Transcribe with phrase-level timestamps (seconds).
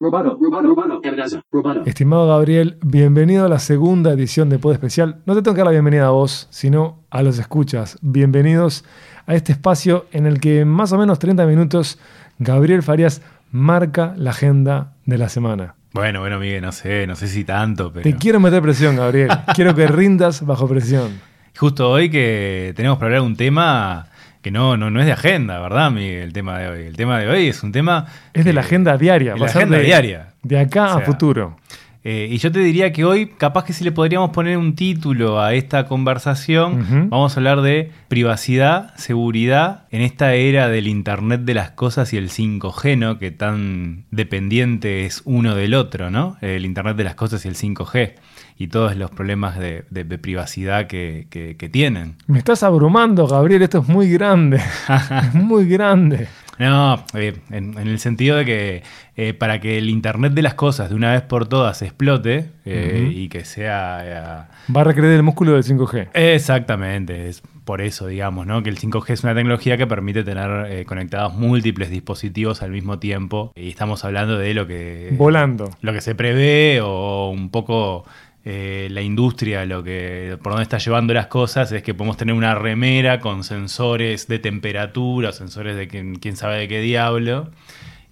[0.00, 1.82] Robado, robado.
[1.84, 5.22] Estimado Gabriel, bienvenido a la segunda edición de Pod Especial.
[5.26, 7.98] No te tengo que dar la bienvenida a vos, sino a los escuchas.
[8.00, 8.84] Bienvenidos
[9.26, 11.98] a este espacio en el que en más o menos 30 minutos
[12.38, 15.74] Gabriel Farías marca la agenda de la semana.
[15.92, 18.02] Bueno, bueno, Miguel, no sé, no sé si tanto, pero...
[18.02, 19.28] Te quiero meter presión, Gabriel.
[19.54, 21.20] quiero que rindas bajo presión.
[21.58, 24.06] Justo hoy que tenemos para hablar un tema
[24.42, 26.24] que no, no, no es de agenda, ¿verdad, Miguel?
[26.24, 26.82] El tema de hoy.
[26.82, 28.06] El tema de hoy es un tema...
[28.34, 29.34] Es de la agenda diaria.
[29.34, 30.34] De la agenda diaria.
[30.42, 31.56] De acá a futuro.
[32.04, 35.40] Eh, y yo te diría que hoy, capaz que si le podríamos poner un título
[35.40, 41.54] a esta conversación, vamos a hablar de privacidad, seguridad en esta era del Internet de
[41.54, 43.20] las cosas y el 5G, ¿no?
[43.20, 46.36] Que tan dependiente es uno del otro, ¿no?
[46.40, 48.14] El Internet de las cosas y el 5G
[48.58, 49.84] y todos los problemas de,
[50.20, 52.16] privacidad que, tienen.
[52.26, 54.60] Me estás abrumando, Gabriel, esto es muy grande.
[55.28, 56.28] es muy grande.
[56.58, 58.82] No, eh, en, el sentido de que
[59.16, 63.10] eh, para que el Internet de las cosas de una vez por todas explote eh,
[63.12, 64.48] y que sea...
[64.74, 66.10] Va a recrear el músculo del 5G.
[66.14, 68.62] Exactamente, es por eso, digamos, ¿no?
[68.62, 73.52] que el 5G es una tecnología que permite tener conectados múltiples dispositivos al mismo tiempo.
[73.56, 75.14] Y estamos hablando de lo que...
[75.16, 75.70] Volando.
[75.80, 78.04] Lo que se prevé o un poco
[78.44, 82.34] eh, la industria, lo que por donde está llevando las cosas, es que podemos tener
[82.34, 87.50] una remera con sensores de temperatura, sensores de quién, sabe de qué diablo,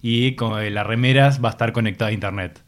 [0.01, 2.63] y con, eh, la va a estar conectada a internet.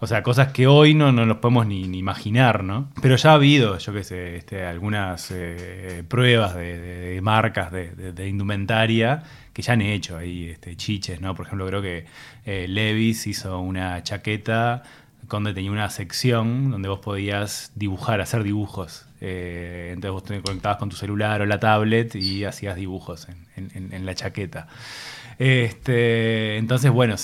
[0.00, 2.90] O sea, cosas que hoy no, no nos podemos ni, imaginar, ¿no?
[3.00, 9.22] Pero ya ha habido, yo qué sé, este, algunas eh, pruebas de, marcas de, indumentaria
[9.52, 11.34] que ya han hecho ahí este, chiches, ¿no?
[11.36, 12.06] Por ejemplo, creo que
[12.44, 14.82] Levis hizo una chaqueta
[15.36, 19.06] donde tenía una sección donde vos podías dibujar, hacer dibujos.
[19.20, 24.06] Eh, entonces vos te conectabas con tu celular o la tablet y hacías dibujos en,
[24.06, 24.68] la chaqueta.
[25.38, 27.16] Este, entonces, bueno,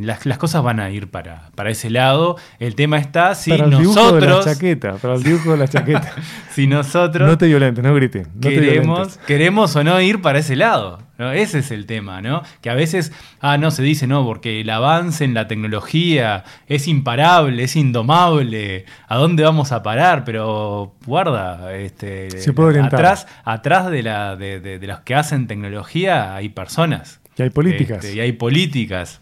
[0.00, 2.36] las, cosas van a ir para, para ese lado.
[2.58, 4.20] El tema está si para el nosotros.
[4.20, 6.12] de la chaqueta, para el dibujo de la chaqueta.
[6.52, 7.28] si nosotros.
[7.28, 8.28] No te violentes, no grites.
[8.40, 11.06] queremos, queremos o no ir para ese lado.
[11.18, 12.42] Ese es el tema, ¿no?
[12.60, 16.88] Que a veces, ah, no, se dice, no, porque el avance en la tecnología es
[16.88, 20.24] imparable, es indomable, ¿a dónde vamos a parar?
[20.24, 26.50] Pero guarda, este, se puede atrás, atrás de, la, de, los que hacen tecnología hay
[26.50, 27.20] personas.
[27.36, 28.04] Y hay políticas.
[28.04, 29.20] Este, y hay políticas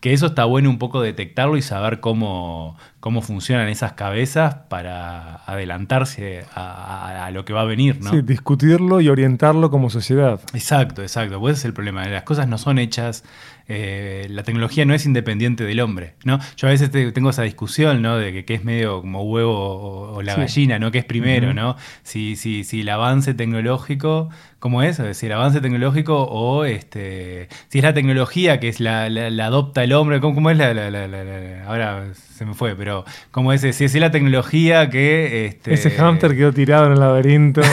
[0.00, 5.36] que eso está bueno un poco detectarlo y saber cómo, cómo funcionan esas cabezas para
[5.46, 8.10] adelantarse a, lo que va a venir, ¿no?
[8.10, 10.40] Sí, discutirlo y orientarlo como sociedad.
[10.52, 11.40] Exacto, exacto.
[11.40, 12.06] Pues ese es el problema.
[12.06, 13.24] Las cosas no son hechas
[13.68, 16.38] eh, la tecnología no es independiente del hombre, ¿no?
[16.56, 18.16] Yo a veces tengo esa discusión, ¿no?
[18.16, 20.92] De que, es medio como huevo o, la gallina, ¿no?
[20.92, 21.76] Que es primero, ¿no?
[22.04, 25.02] Si, si, si el avance tecnológico, ¿cómo es?
[25.12, 29.82] Si el avance tecnológico o este, si es la tecnología que es la, la, adopta
[29.82, 33.62] el hombre, ¿cómo, es la, Ahora se me fue, pero ¿cómo es?
[33.62, 35.46] Si es la tecnología que...
[35.46, 35.74] Este...
[35.74, 37.62] Ese hamster quedó tirado en el laberinto.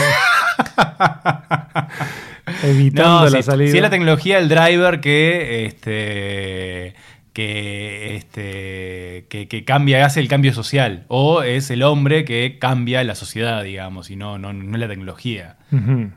[2.62, 3.70] evitando la salida.
[3.70, 6.94] Si es la tecnología del driver que este
[7.34, 11.04] que, este, que, cambia, hace el cambio social.
[11.08, 15.56] O es el hombre que cambia la sociedad, digamos, y no, no, no la tecnología.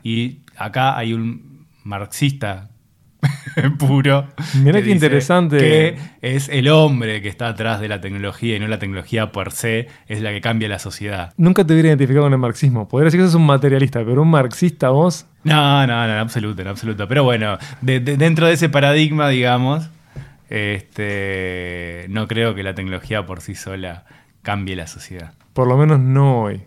[0.04, 2.70] Y acá hay un marxista
[3.78, 4.26] puro.
[4.62, 5.58] Mira qué interesante.
[5.58, 9.52] Que es el hombre que está atrás de la tecnología y no la tecnología per
[9.52, 11.32] se es la que cambia la sociedad.
[11.36, 12.88] Nunca te hubiera identificado con el marxismo.
[12.88, 15.26] Podría decir que sos un materialista, pero un marxista vos.
[15.44, 17.08] No, no, no, en absoluto, en absoluto.
[17.08, 19.90] Pero bueno, dentro de ese paradigma, digamos,
[20.48, 24.04] este, no creo que la tecnología por sí sola
[24.42, 25.34] cambie la sociedad.
[25.52, 26.62] Por lo menos no hoy.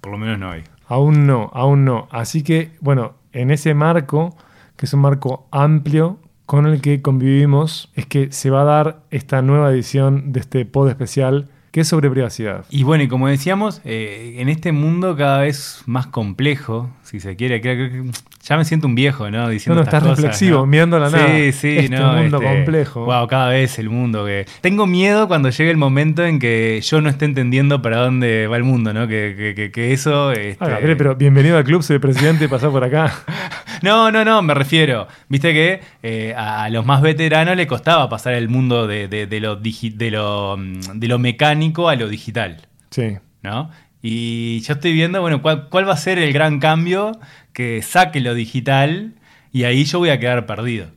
[0.00, 0.62] Por lo menos no hoy.
[0.86, 2.08] Aún no, aún no.
[2.10, 4.36] Así que, bueno, en ese marco
[4.82, 9.04] que es un marco amplio con el que convivimos, es que se va a dar
[9.10, 12.66] esta nueva edición de este pod especial que es sobre privacidad.
[12.70, 17.34] Y bueno, y como decíamos, eh, en este mundo cada vez más complejo, si se
[17.34, 18.12] quiere, creo
[18.42, 19.48] ya me siento un viejo, ¿no?
[19.48, 21.28] Diciendo no, no, estás reflexivo, mirando la nada.
[21.28, 22.14] Sí, sí, este no.
[22.14, 23.04] mundo este, complejo.
[23.04, 24.46] Wow, cada vez el mundo que.
[24.60, 28.56] Tengo miedo cuando llegue el momento en que yo no esté entendiendo para dónde va
[28.56, 29.06] el mundo, ¿no?
[29.06, 30.32] Que, que, que, eso.
[30.32, 30.56] Este...
[30.64, 33.14] Ah, pero bienvenido al club, soy presidente y pasar por acá.
[33.82, 35.06] no, no, no, me refiero.
[35.28, 39.54] Viste que eh, a los más veteranos le costaba pasar el mundo de, de, lo,
[39.54, 42.68] de, lo, de lo mecánico a lo digital.
[42.90, 43.18] Sí.
[43.42, 43.70] ¿No?
[44.02, 47.12] Y yo estoy viendo, bueno, cuál, cuál va a ser el gran cambio
[47.52, 49.14] que saque lo digital
[49.52, 50.88] y ahí yo voy a quedar perdido.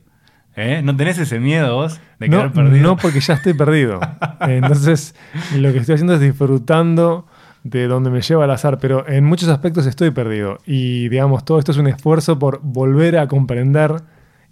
[0.56, 0.80] ¿Eh?
[0.82, 2.82] ¿No tenés ese miedo vos de quedar perdido?
[2.82, 4.00] No, porque ya estoy perdido.
[4.40, 5.14] Entonces,
[5.54, 7.26] lo que estoy haciendo es disfrutando
[7.62, 10.58] de donde me lleva el azar, pero en muchos aspectos estoy perdido.
[10.64, 14.02] Y digamos, todo esto es un esfuerzo por volver a comprender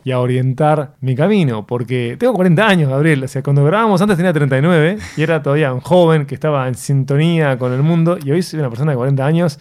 [0.05, 3.25] y a orientar mi camino, porque tengo 40 años, Gabriel.
[3.25, 6.75] O sea, cuando grabábamos antes tenía 39 y era todavía un joven que estaba en
[6.75, 9.59] sintonía con el mundo y hoy soy una persona de 40 años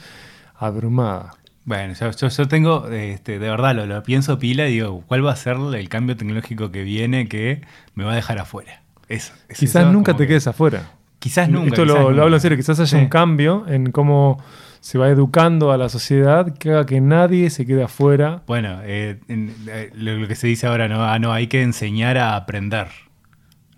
[0.58, 1.34] abrumada.
[1.66, 5.26] Bueno, yo, yo, yo tengo, este, de verdad, lo, lo pienso pila y digo, ¿cuál
[5.26, 7.62] va a ser el cambio tecnológico que viene que
[7.96, 8.82] me va a dejar afuera?
[9.08, 10.92] Eso, es Quizás eso, nunca te que- quedes afuera.
[11.20, 11.68] Quizás nunca.
[11.70, 13.02] Esto quizás lo, hablo en serio, quizás haya Sí.
[13.02, 14.44] un cambio en cómo
[14.84, 18.42] se va educando a la sociedad que haga que nadie se quede afuera.
[18.48, 21.06] Bueno, eh, en- eh, lo, lo que se dice ahora, ¿no?
[21.06, 22.88] Ah, no, hay que enseñar a aprender.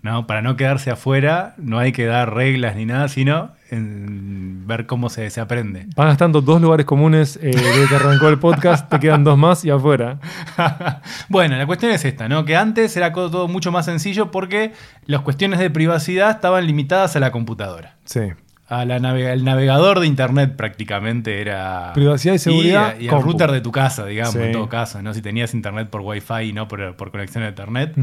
[0.02, 0.26] ¿no?
[0.28, 5.10] Para no quedarse afuera, no hay que dar reglas ni nada, sino en ver cómo
[5.10, 5.86] se, se aprende.
[5.96, 9.64] Van gastando dos lugares comunes eh, desde que arrancó el podcast, te quedan dos más
[9.64, 10.18] y afuera.
[11.28, 12.44] bueno, la cuestión es esta, ¿no?
[12.44, 14.72] Que antes era todo mucho más sencillo porque
[15.06, 17.96] las cuestiones de privacidad estaban limitadas a la computadora.
[18.04, 18.20] Sí.
[18.68, 21.92] A la navega- el navegador de internet prácticamente era.
[21.94, 24.40] Privacidad y seguridad, Y, y el router de tu casa, digamos, Sí.
[24.42, 25.14] en todo caso, ¿no?
[25.14, 27.94] Si tenías internet por wifi y no por, por conexión a internet.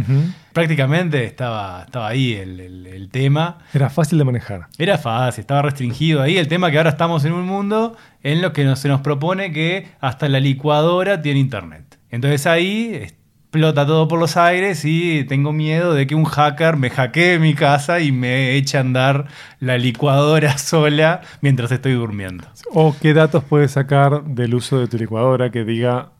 [0.53, 3.57] Prácticamente estaba, estaba ahí el, el- el tema.
[3.73, 4.67] Era fácil de manejar.
[4.77, 6.37] Era fácil, estaba restringido ahí.
[6.37, 9.51] El tema que ahora estamos en un mundo en lo que nos- se nos propone
[9.51, 11.97] que hasta la licuadora tiene internet.
[12.09, 13.07] Entonces ahí
[13.53, 17.53] explota todo por los aires y tengo miedo de que un hacker me hackee mi
[17.53, 19.27] casa y me eche a andar
[19.59, 22.47] la licuadora sola mientras estoy durmiendo.
[22.73, 26.12] O qué datos puedes sacar del uso de tu licuadora que diga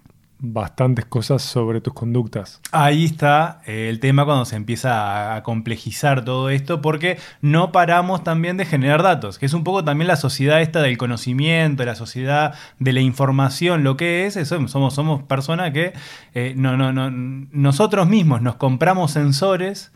[0.46, 2.60] bastantes cosas sobre tus conductas.
[2.74, 8.26] Ahí está eh, el tema cuando se empieza a, complejizar todo esto, porque no paramos
[8.26, 11.96] también de generar datos, que es un poco también la sociedad esta del conocimiento, la
[11.96, 15.94] sociedad de la información, lo que es, eso, somos, somos personas que
[16.34, 19.94] eh, no, no, no, nosotros mismos nos compramos sensores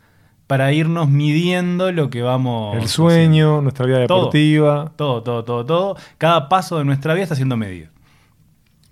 [0.48, 2.74] para irnos midiendo lo que vamos.
[2.78, 2.94] el haciendo.
[2.94, 4.20] sueño, nuestra vida Todo.
[4.20, 4.94] deportiva.
[4.96, 5.98] Todo, todo, todo, todo.
[6.18, 7.90] Cada paso de nuestra vida está siendo medido.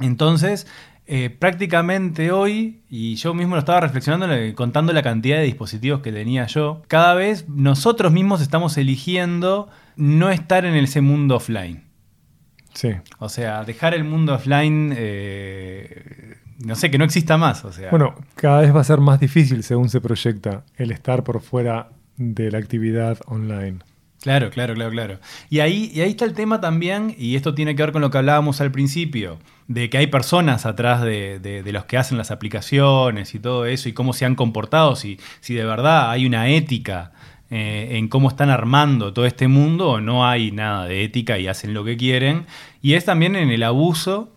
[0.01, 0.67] Entonces,
[1.07, 6.11] eh, prácticamente hoy, y yo mismo lo estaba reflexionando, contando la cantidad de dispositivos que
[6.11, 11.83] tenía yo, cada vez nosotros mismos estamos eligiendo no estar en ese mundo offline.
[12.73, 12.89] Sí.
[13.19, 17.63] O sea, dejar el mundo offline, eh, no sé, que no exista más.
[17.63, 21.23] O sea, Bueno, cada vez va a ser más difícil según se proyecta el estar
[21.23, 23.79] por fuera de la actividad online.
[24.25, 25.19] Claro, claro, claro, claro.
[25.51, 28.09] Y ahí, y ahí está el tema también, y esto tiene que ver con lo
[28.09, 29.37] que hablábamos al principio,
[29.67, 33.87] de que hay personas atrás de, de- los que hacen las aplicaciones y todo eso,
[33.87, 37.11] y cómo se han comportado, si, si de verdad hay una ética
[37.51, 41.45] eh, en cómo están armando todo este mundo, o no hay nada de ética y
[41.45, 42.47] hacen lo que quieren.
[42.81, 44.33] Y es también en el abuso,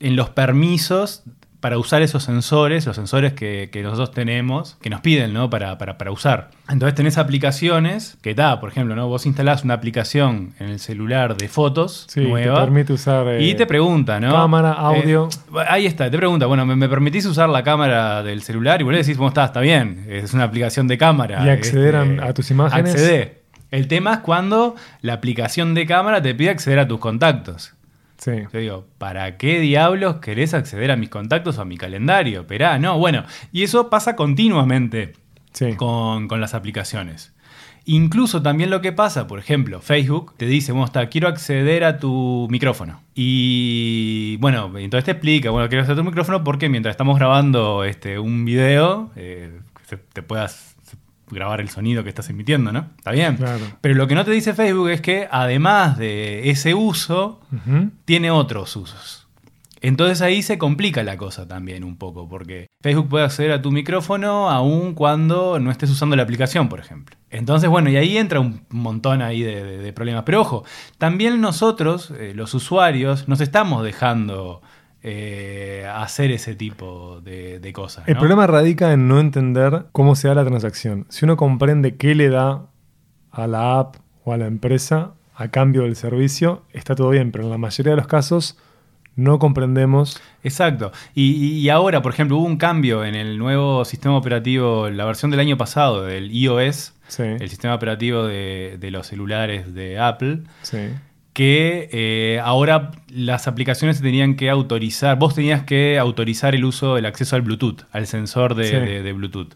[0.00, 1.22] en los permisos
[1.60, 5.50] para usar esos sensores, los sensores que, que nosotros tenemos, que nos piden ¿no?
[5.50, 6.50] para, para- para usar.
[6.68, 9.08] Entonces tenés aplicaciones que da, por ejemplo, ¿no?
[9.08, 13.42] vos instalás una aplicación en el celular de fotos Sí, nueva te permite usar eh,
[13.42, 14.32] y te pregunta, ¿no?
[14.32, 15.28] cámara, audio.
[15.54, 18.80] Eh, ahí está, te pregunta, bueno, ¿me, me permitís usar la cámara del celular?
[18.80, 19.44] Y vos le decís, ¿cómo está?
[19.44, 21.44] Está bien, es una aplicación de cámara.
[21.44, 22.94] Y acceder a- a tus imágenes.
[22.94, 23.40] Accedé.
[23.70, 27.72] El tema es cuando la aplicación de cámara te pide acceder a tus contactos.
[28.20, 28.32] Sí.
[28.52, 32.42] Yo digo, ¿para qué diablos querés acceder a mis contactos o a mi calendario?
[32.42, 35.14] Esperá, no, bueno, y eso pasa continuamente
[35.52, 35.74] Sí.
[35.74, 37.34] con, con las aplicaciones.
[37.86, 41.98] Incluso también lo que pasa, por ejemplo, Facebook te dice, bueno, está, quiero acceder a
[41.98, 43.00] tu micrófono.
[43.14, 47.84] Y bueno, entonces te explica, bueno, quiero acceder a tu micrófono porque mientras estamos grabando
[47.84, 49.50] este, un video, eh,
[50.12, 50.69] te puedas
[51.30, 52.86] grabar el sonido que estás emitiendo, ¿no?
[52.98, 53.36] Está bien.
[53.36, 53.64] Claro.
[53.80, 57.40] Pero lo que no te dice Facebook es que además de ese uso,
[58.04, 59.26] tiene otros usos.
[59.82, 63.72] Entonces ahí se complica la cosa también un poco, porque Facebook puede acceder a tu
[63.72, 67.16] micrófono aun cuando no estés usando la aplicación, por ejemplo.
[67.30, 70.24] Entonces, bueno, y ahí entra un montón ahí de, de- de problemas.
[70.26, 70.64] Pero ojo,
[70.98, 74.60] también nosotros, eh, los usuarios, nos estamos dejando
[75.02, 78.06] eh, hacer ese tipo de, de cosas.
[78.06, 81.06] El problema radica en no entender cómo se da la transacción.
[81.08, 82.66] Si uno comprende qué le da
[83.30, 87.44] a la app o a la empresa a cambio del servicio, está todo bien, pero
[87.44, 88.58] en la mayoría de los casos
[89.16, 90.20] no comprendemos.
[90.44, 90.92] Exacto.
[91.14, 95.04] Y, y- y ahora, por ejemplo, hubo un cambio en el nuevo sistema operativo, la
[95.06, 99.98] versión del año pasado del iOS, Sí, el sistema operativo de, de los celulares de
[99.98, 100.78] Apple, sí.
[101.32, 106.98] Que eh, ahora las aplicaciones se tenían que autorizar, vos tenías que autorizar el uso,
[106.98, 108.74] el acceso al Bluetooth, al sensor de, Sí.
[108.76, 109.54] de- de Bluetooth.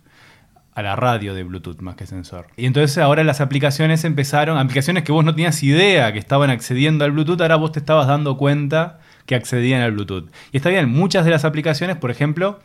[0.77, 2.49] A la radio de Bluetooth más que sensor.
[2.57, 7.05] Y entonces ahora las aplicaciones empezaron, aplicaciones que vos no tenías idea que estaban accediendo
[7.05, 10.31] al Bluetooth, ahora vos te estabas dando cuenta que accedían al Bluetooth.
[10.53, 12.59] Y está bien, muchas de las aplicaciones, por ejemplo,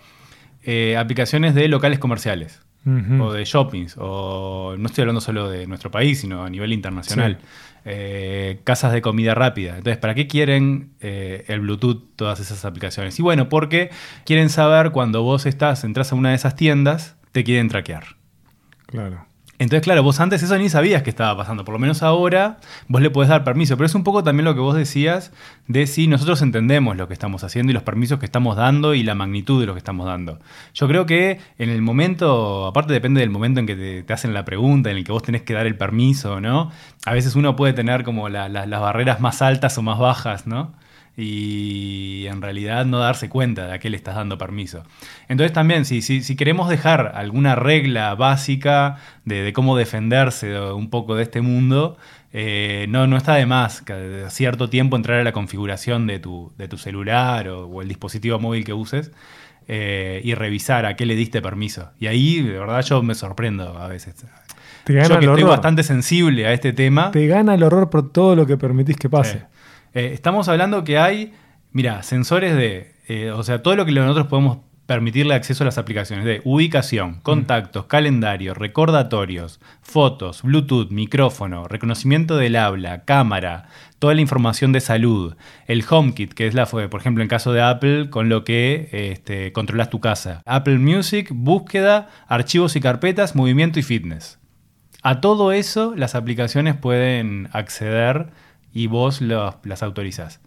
[0.63, 2.61] eh, aplicaciones de locales comerciales.
[3.19, 7.37] O de shoppings, o no estoy hablando solo de nuestro país, sino a nivel internacional.
[7.85, 9.77] Eh, casas de comida rápida.
[9.77, 13.17] Entonces, ¿para qué quieren eh, el Bluetooth todas esas aplicaciones?
[13.19, 13.89] Y bueno, porque
[14.25, 18.17] quieren saber cuando vos estás, entras a una de esas tiendas, te quieren traquear.
[18.87, 19.28] Claro.
[19.59, 21.65] Entonces, claro, vos antes eso ni sabías que estaba pasando.
[21.65, 23.75] Por lo menos ahora vos le podés dar permiso.
[23.75, 25.33] Pero es un poco también lo que vos decías
[25.67, 29.03] de si nosotros entendemos lo que estamos haciendo y los permisos que estamos dando y
[29.03, 30.39] la magnitud de lo que estamos dando.
[30.73, 34.45] Yo creo que en el momento, aparte depende del momento en que te, hacen la
[34.45, 36.71] pregunta, en el que vos tenés que dar el permiso, ¿no?
[37.05, 40.47] A veces uno puede tener como la- la- las barreras más altas o más bajas,
[40.47, 40.73] ¿no?
[41.21, 44.83] Y en realidad no darse cuenta de a qué le estás dando permiso.
[45.27, 50.71] Entonces también, si, si, si queremos dejar alguna regla básica de, de cómo defenderse de-
[50.71, 51.97] un poco de este mundo,
[52.31, 56.19] eh, no, no está de más que de cierto tiempo entrar a la configuración de
[56.19, 59.11] tu, de tu celular o, o el dispositivo móvil que uses
[59.67, 61.89] eh, y revisar a qué le diste permiso.
[61.99, 64.15] Y ahí, de verdad, yo me sorprendo a veces.
[64.83, 65.57] Te gana Yo que el estoy horror.
[65.57, 67.11] bastante sensible a este tema.
[67.11, 69.43] Te gana el horror por todo lo que permitís que pase.
[69.93, 71.33] Eh, estamos hablando que hay,
[71.71, 75.77] mira, sensores de, eh, o sea, todo lo que nosotros podemos permitirle acceso a las
[75.77, 83.67] aplicaciones de ubicación, contactos, calendario, recordatorios, fotos, Bluetooth, micrófono, reconocimiento del habla, cámara,
[83.99, 85.35] toda la información de salud,
[85.67, 89.51] el HomeKit, que es la, por ejemplo, en caso de Apple, con lo que este,
[89.51, 94.39] controlas tu casa, Apple Music, búsqueda, archivos y carpetas, movimiento y fitness.
[95.03, 98.31] A todo eso las aplicaciones pueden acceder
[98.73, 100.39] y vos los- las autorizás.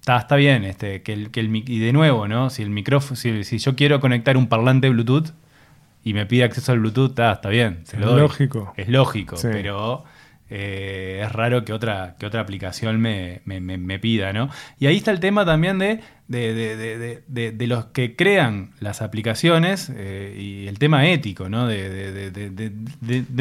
[0.00, 2.48] Está, está bien, este, que el, que el y de nuevo, ¿no?
[2.50, 5.32] Si el micrófono, si, si yo quiero conectar un parlante Bluetooth
[6.02, 8.20] y me pide acceso al Bluetooth, está, está bien, se lo Es doy.
[8.22, 8.72] lógico.
[8.76, 9.48] Es lógico, Sí.
[9.52, 10.04] pero
[10.50, 14.48] eh, es raro que otra, que otra aplicación me, me- me- me pida, ¿no?
[14.78, 16.54] Y ahí está el tema también de, de,
[17.28, 21.66] de- de- los que crean las aplicaciones eh, y el tema ético, ¿no?
[21.66, 22.72] De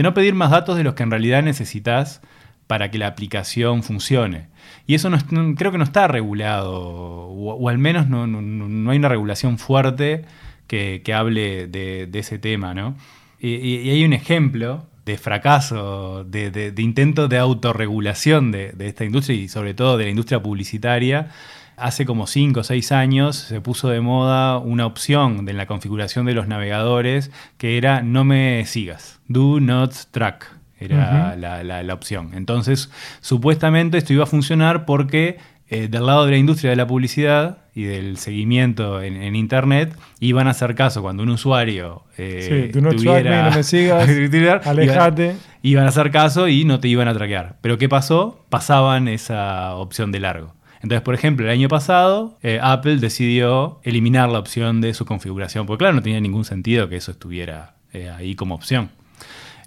[0.03, 2.19] no pedir más datos de los que en realidad necesitas
[2.67, 4.47] para que la aplicación funcione.
[4.85, 5.17] Y eso no,
[5.55, 10.25] creo que no está regulado, o, al menos no, no- hay una regulación fuerte
[10.67, 12.95] que, que hable de, ese tema, ¿no?
[13.39, 19.37] Y, hay un ejemplo de fracaso, de, de- de intento de autorregulación de, esta industria
[19.39, 21.29] y sobre todo de la industria publicitaria.
[21.77, 26.25] Hace como 5 o 6 años se puso de moda una opción en la configuración
[26.25, 30.56] de los navegadores que era no me sigas, do not track.
[30.79, 32.31] Era la, la- la opción.
[32.35, 32.91] Entonces,
[33.21, 35.37] supuestamente esto iba a funcionar porque
[35.69, 39.95] eh, del lado de la industria de la publicidad y del seguimiento en, en Internet
[40.19, 44.09] iban a hacer caso cuando un usuario eh, Sí, track tuviera- me, no me sigas,
[44.67, 45.35] alejate.
[45.63, 47.57] Iban a hacer caso y no te iban a traquear.
[47.61, 48.45] Pero ¿qué pasó?
[48.49, 50.53] Pasaban esa opción de largo.
[50.81, 55.65] Entonces, por ejemplo, el año pasado eh, Apple decidió eliminar la opción de su configuración,
[55.65, 57.73] porque claro, no tenía ningún sentido que eso estuviera
[58.15, 58.89] ahí como opción.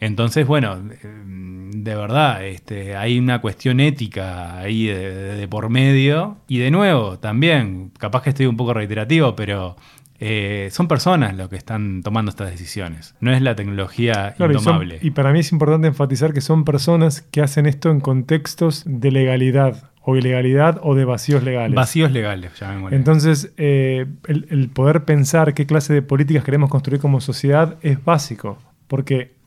[0.00, 0.96] Entonces, bueno, eh,
[1.72, 6.38] de verdad, este, hay una cuestión ética ahí de, de- de por medio.
[6.48, 9.76] Y de nuevo, también, capaz que estoy un poco reiterativo, pero
[10.18, 13.14] eh, son personas los que están tomando estas decisiones.
[13.20, 14.98] No es la tecnología Claro, y, son- indomable.
[15.00, 19.10] y para mí es importante enfatizar que son personas que hacen esto en contextos de
[19.12, 21.74] legalidad o ilegalidad o de vacíos legales.
[21.74, 22.96] Vacíos legales, llamémosle.
[22.96, 28.02] Entonces, eh, el, el poder pensar qué clase de políticas queremos construir como sociedad es
[28.04, 29.38] básico, porque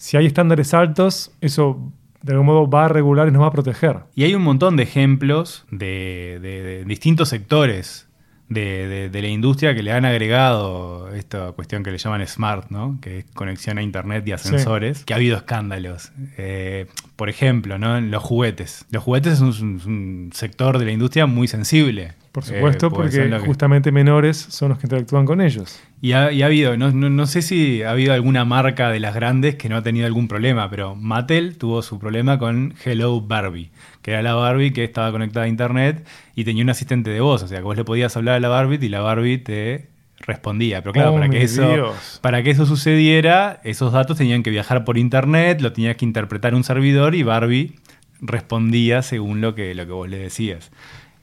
[0.00, 1.92] si hay estándares altos, eso
[2.22, 3.98] de algún modo va a regular y nos va a proteger.
[4.14, 8.08] Y hay un montón de ejemplos de, de- de distintos sectores
[8.50, 12.68] de, de- de la industria que le han agregado esta cuestión que le llaman smart,
[12.70, 12.98] ¿no?
[13.00, 14.48] que es conexión a internet y a Sí.
[14.50, 16.12] sensores, que ha habido escándalos.
[16.36, 17.96] Eh, por ejemplo, ¿no?
[17.96, 18.84] en los juguetes.
[18.90, 22.12] Los juguetes es un, sector de la industria muy sensible.
[22.32, 25.80] Por Eh, supuesto, porque que- justamente menores son los que interactúan con ellos.
[26.02, 29.00] y ha, y ha habido, no, no- no sé si ha habido alguna marca de
[29.00, 33.20] las grandes que no ha tenido algún problema, pero Mattel tuvo su problema con Hello
[33.20, 33.70] Barbie,
[34.02, 37.42] que era la Barbie que estaba conectada a internet y tenía un asistente de voz,
[37.42, 39.88] o sea que vos le podías hablar a la Barbie y la Barbie te
[40.20, 40.82] respondía.
[40.82, 42.18] Pero claro, Oh, para, que eso, Dios.
[42.22, 46.54] para que eso sucediera, esos datos tenían que viajar por internet, lo tenías que interpretar
[46.54, 47.74] un servidor y Barbie
[48.20, 50.70] respondía según lo que, lo que vos le decías.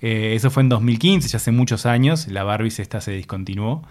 [0.01, 3.83] Eh, eso fue en 2015, ya hace muchos años, la Barbie esta se discontinuó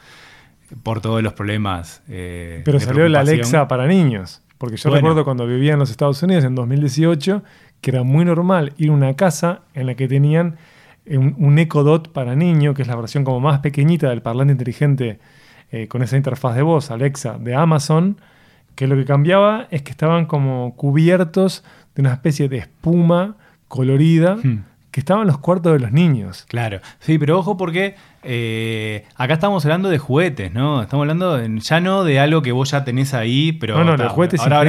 [0.82, 2.02] por todos los problemas.
[2.08, 3.20] eh, Pero de salió la.
[3.20, 4.42] Alexa para niños.
[4.58, 5.02] Porque yo Bueno.
[5.02, 7.44] recuerdo cuando vivía en los Estados Unidos en 2018
[7.86, 10.56] que era muy normal ir a una casa en la que tenían
[11.04, 14.22] eh, un, un Echo Dot para niño, que es la versión como más pequeñita del
[14.22, 15.20] parlante inteligente
[15.70, 18.16] eh, con esa interfaz de voz, Alexa, de Amazon,
[18.74, 21.62] que lo que cambiaba es que estaban como cubiertos
[21.94, 23.36] de una especie de espuma
[23.68, 24.64] colorida Hmm.
[24.96, 26.46] Que estaba en los cuartos de los niños.
[26.48, 30.80] Claro, sí, pero ojo porque eh, acá estamos hablando de juguetes, ¿no?
[30.80, 33.76] Estamos hablando de- ya no de algo que vos ya tenés ahí, pero...
[33.76, 34.60] No, no, ta, el juguete es ahora-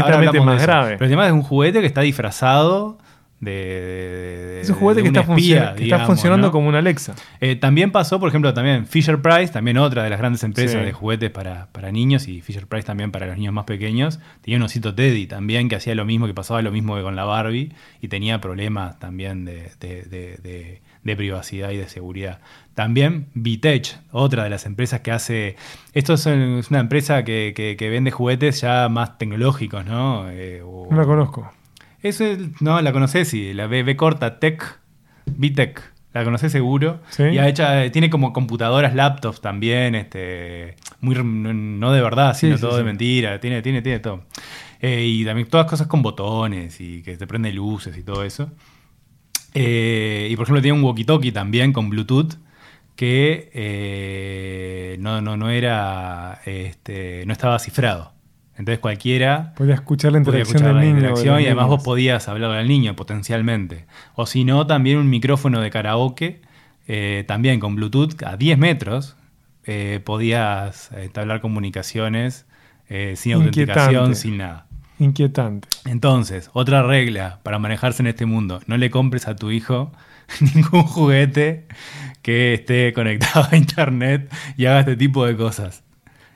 [0.44, 0.92] más grave.
[0.98, 2.98] Pero el tema es un juguete que está disfrazado
[3.40, 3.52] de...
[3.52, 6.52] de- Es un juguete que, un está, espía, funcio- que está digamos, funcionando ¿no?
[6.52, 7.16] como una Alexa.
[7.40, 10.86] Eh, también pasó, por ejemplo, también Fisher Price, también otra de las grandes empresas Sí.
[10.86, 14.20] de juguetes para, para niños, y Fisher Price también para los niños más pequeños.
[14.42, 17.16] Tenía un osito Teddy también que hacía lo mismo, que pasaba lo mismo que con
[17.16, 22.40] la Barbie, y tenía problemas también de, de- de- de- de privacidad y de seguridad.
[22.74, 25.56] También Vitech, otra de las empresas que hace.
[25.94, 30.30] Esto es, un- es una empresa que, que- que vende juguetes ya más tecnológicos, ¿no?
[30.30, 31.52] Eh, o- No la conozco.
[32.02, 34.80] Es el- no, la conoces, sí, la B, B corta Tech,
[35.26, 35.82] Vitech,
[36.14, 37.02] la conoces seguro.
[37.10, 37.24] Sí.
[37.24, 42.62] Y ha hecho, tiene como computadoras, laptops también, este, muy no, de verdad, sino sí,
[42.62, 42.78] todo sí.
[42.78, 44.24] de mentira, tiene, tiene, tiene todo.
[44.80, 48.52] Eh, y también todas cosas con botones y que te prende luces y todo eso.
[49.54, 52.36] Eh, y por ejemplo tiene un walkie-talkie también con Bluetooth
[52.96, 58.14] que eh, no, no, no era, este, no estaba cifrado.
[58.58, 60.98] Entonces cualquiera Podía escuchar la interacción escuchar del la niño.
[61.00, 61.78] interacción y además niños.
[61.78, 63.86] vos podías hablarle al niño potencialmente.
[64.16, 66.42] O si no, también un micrófono de karaoke,
[66.88, 69.16] eh, también con Bluetooth a 10 metros,
[69.66, 72.46] eh, podías entablar comunicaciones
[72.90, 73.72] eh, sin Inquietante.
[73.72, 74.66] autenticación, sin nada.
[75.00, 75.68] Inquietante.
[75.86, 79.92] Entonces, otra regla para manejarse en este mundo, no le compres a tu hijo
[80.56, 81.68] ningún juguete
[82.24, 85.84] que esté conectado a internet y haga este tipo de cosas.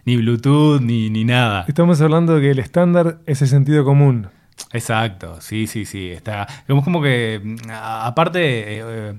[0.06, 1.66] Ni Bluetooth, ni, ni nada.
[1.68, 4.28] Estamos hablando de que el estándar es el sentido común.
[4.74, 6.10] Exacto, sí, sí, sí.
[6.10, 7.42] Está, como, como que,
[7.72, 9.14] aparte, eh,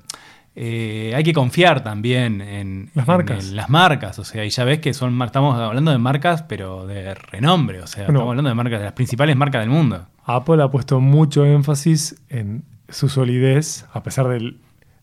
[0.55, 3.45] eh, hay que confiar también en Las en marcas.
[3.53, 7.15] las marcas, o sea, y ya ves que son, estamos hablando de marcas, pero de
[7.15, 8.19] renombre, o sea, Bueno.
[8.19, 10.07] estamos hablando de marcas, de las principales marcas del mundo.
[10.25, 14.55] Apple ha puesto mucho énfasis en su solidez, a pesar de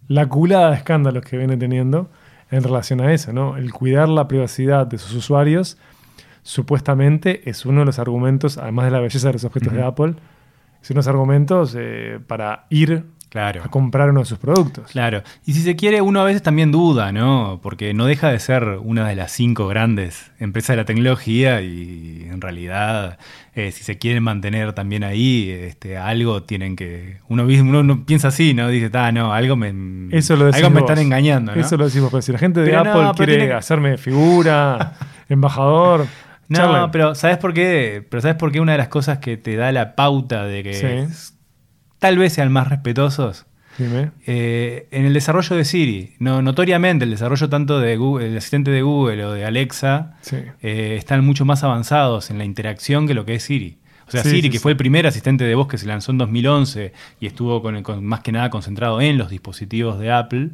[0.08, 2.10] la culada de escándalos que viene teniendo
[2.52, 3.58] en relación a eso, ¿no?
[3.58, 5.78] El cuidar la privacidad de sus usuarios,
[6.42, 9.84] supuestamente es uno de los argumentos, además de la belleza de los objetos de.
[9.84, 10.16] Apple,
[10.82, 13.62] es uno de los argumentos eh, para ir Claro.
[13.64, 14.92] a comprar uno de sus productos.
[14.92, 15.22] Claro.
[15.46, 17.60] Y si se quiere, uno a veces también duda, ¿no?
[17.62, 22.28] Porque no deja de ser una de las cinco grandes empresas de la tecnología y
[22.28, 23.20] en realidad,
[23.54, 27.18] eh, si se quieren mantener también ahí, este, algo tienen que...
[27.28, 28.68] Uno, uno, uno piensa así, ¿no?
[28.70, 29.72] Dice, ah, no, algo me,
[30.18, 30.90] Eso lo algo me vos.
[30.90, 31.62] están engañando, ¿no?
[31.62, 33.98] Eso lo decimos, pero si la gente de Pero no, Apple pero quiere tiene hacerme
[34.00, 34.94] figura,
[35.30, 36.08] embajador,
[36.48, 36.92] No, charlen.
[36.92, 38.04] pero ¿sabes por qué?
[38.10, 40.74] Pero ¿sabes por qué una de las cosas que te da la pauta de que
[41.14, 41.36] Sí.
[42.00, 43.46] Tal vez sean más respetuosos?
[44.26, 48.72] Eh, en el desarrollo de Siri, no, notoriamente el desarrollo tanto de Google, el asistente
[48.72, 50.36] de Google o de Alexa Sí.
[50.62, 53.78] eh, están mucho más avanzados en la interacción que lo que es Siri.
[54.06, 56.12] O sea, Sí, Siri, sí, que fue el primer asistente de voz que se lanzó
[56.12, 60.50] en 2011 y estuvo con, con- más que nada concentrado en los dispositivos de Apple.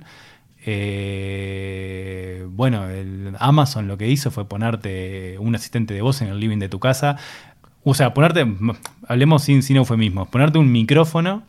[0.67, 6.39] eh, bueno, el Amazon lo que hizo fue ponerte un asistente de voz en el
[6.39, 7.17] living de tu casa.
[7.87, 8.45] O sea, ponerte,
[9.07, 11.43] hablemos sin, sin eufemismos, ponerte un micrófono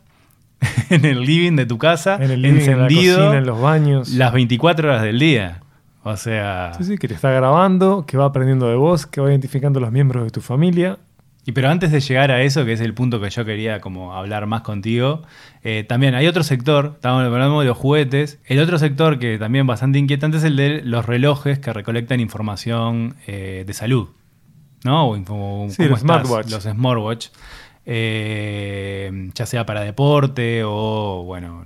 [0.91, 3.59] en el living de tu casa, En el living, en la encendido cocina, en los
[3.59, 4.09] baños.
[4.09, 5.61] las 24 horas del día.
[6.03, 9.29] O sea, Sí, sí, que te está grabando, que va aprendiendo de vos, que va
[9.29, 10.99] identificando los miembros de tu familia.
[11.43, 14.13] Y pero antes de llegar a eso, que es el punto que yo quería como
[14.13, 15.23] hablar más contigo,
[15.63, 19.65] eh, también hay otro sector, estamos hablando de los juguetes, el otro sector que también
[19.65, 24.09] bastante inquietante es el de los relojes que recolectan información eh, de salud,
[24.83, 25.09] ¿no?
[25.09, 26.49] O Sí, ¿cómo los smartwatch.
[26.51, 27.27] Los smartwatch,
[27.85, 31.65] eh, ya sea para deporte o bueno.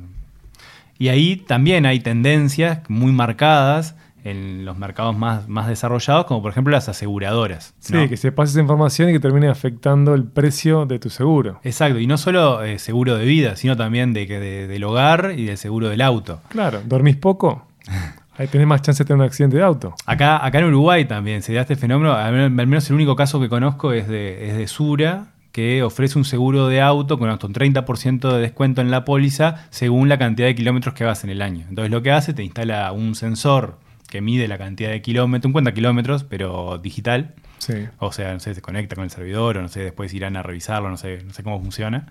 [0.97, 6.51] Y ahí también hay tendencias muy marcadas en los mercados más, más desarrollados, como por
[6.51, 7.73] ejemplo las aseguradoras.
[7.79, 11.59] Sí, que se pase esa información y que termine afectando el precio de tu seguro.
[11.63, 15.33] Exacto, y no solo eh, seguro de vida, sino también de, que de- del hogar
[15.35, 16.39] y del seguro del auto.
[16.49, 17.65] Claro, ¿dormís poco?
[18.37, 19.93] Ahí tenés más chance de tener un accidente de auto.
[20.05, 23.15] Acá, acá en Uruguay también se da este fenómeno, al men- al menos el único
[23.15, 27.29] caso que conozco es de, es de Sura, que ofrece un seguro de auto con
[27.29, 31.23] hasta un 30% de descuento en la póliza según la cantidad de kilómetros que hagas
[31.25, 31.65] en el año.
[31.69, 33.77] Entonces lo que hace, te instala un sensor
[34.09, 37.33] que mide la cantidad de kilómetros, un cuenta kilómetros, pero digital.
[37.57, 37.73] Sí.
[37.99, 40.41] O sea, no sé, se conecta con el servidor o no sé, después irán a
[40.41, 42.07] revisarlo, no sé, no sé cómo funciona.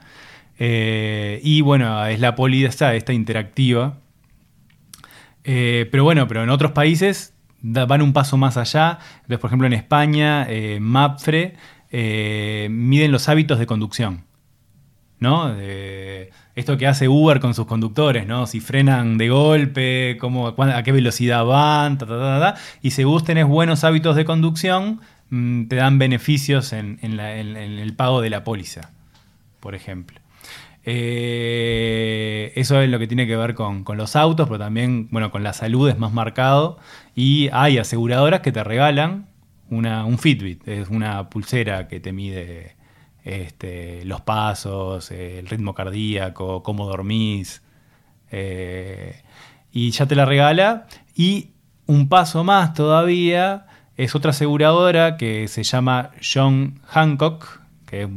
[0.59, 3.95] Eh, y bueno, es la póliza esta interactiva.
[5.45, 8.99] Eh, pero bueno, pero en otros países van un paso más allá.
[9.17, 11.55] Entonces, por ejemplo, en España, eh, MAPFRE
[11.91, 14.25] eh, miden los hábitos de conducción.
[15.19, 15.53] ¿No?
[15.53, 18.47] De esto que hace Uber con sus conductores, ¿no?
[18.47, 21.99] Si frenan de golpe, cómo, a qué velocidad van.
[22.81, 28.23] Y si vos tenés buenos hábitos de conducción, mm, te dan beneficios en el pago
[28.23, 28.93] de la póliza,
[29.61, 30.20] por ejemplo.
[30.85, 35.31] Eh, eso es lo que tiene que ver con, con, los autos, pero también, bueno,
[35.31, 36.79] con la salud es más marcado.
[37.15, 39.29] Y hay aseguradoras que te regalan
[39.69, 42.77] una, un Fitbit, es una pulsera que te mide
[43.25, 47.63] este, los pasos, el ritmo cardíaco, cómo dormís.
[48.31, 49.23] Eh,
[49.73, 50.87] y ya te la regala.
[51.15, 51.51] Y
[51.87, 53.67] un paso más todavía
[53.97, 57.60] es otra aseguradora que se llama John Hancock,
[57.91, 58.09] que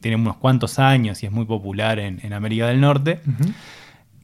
[0.00, 3.20] tiene unos cuantos años y es muy popular en, América del Norte,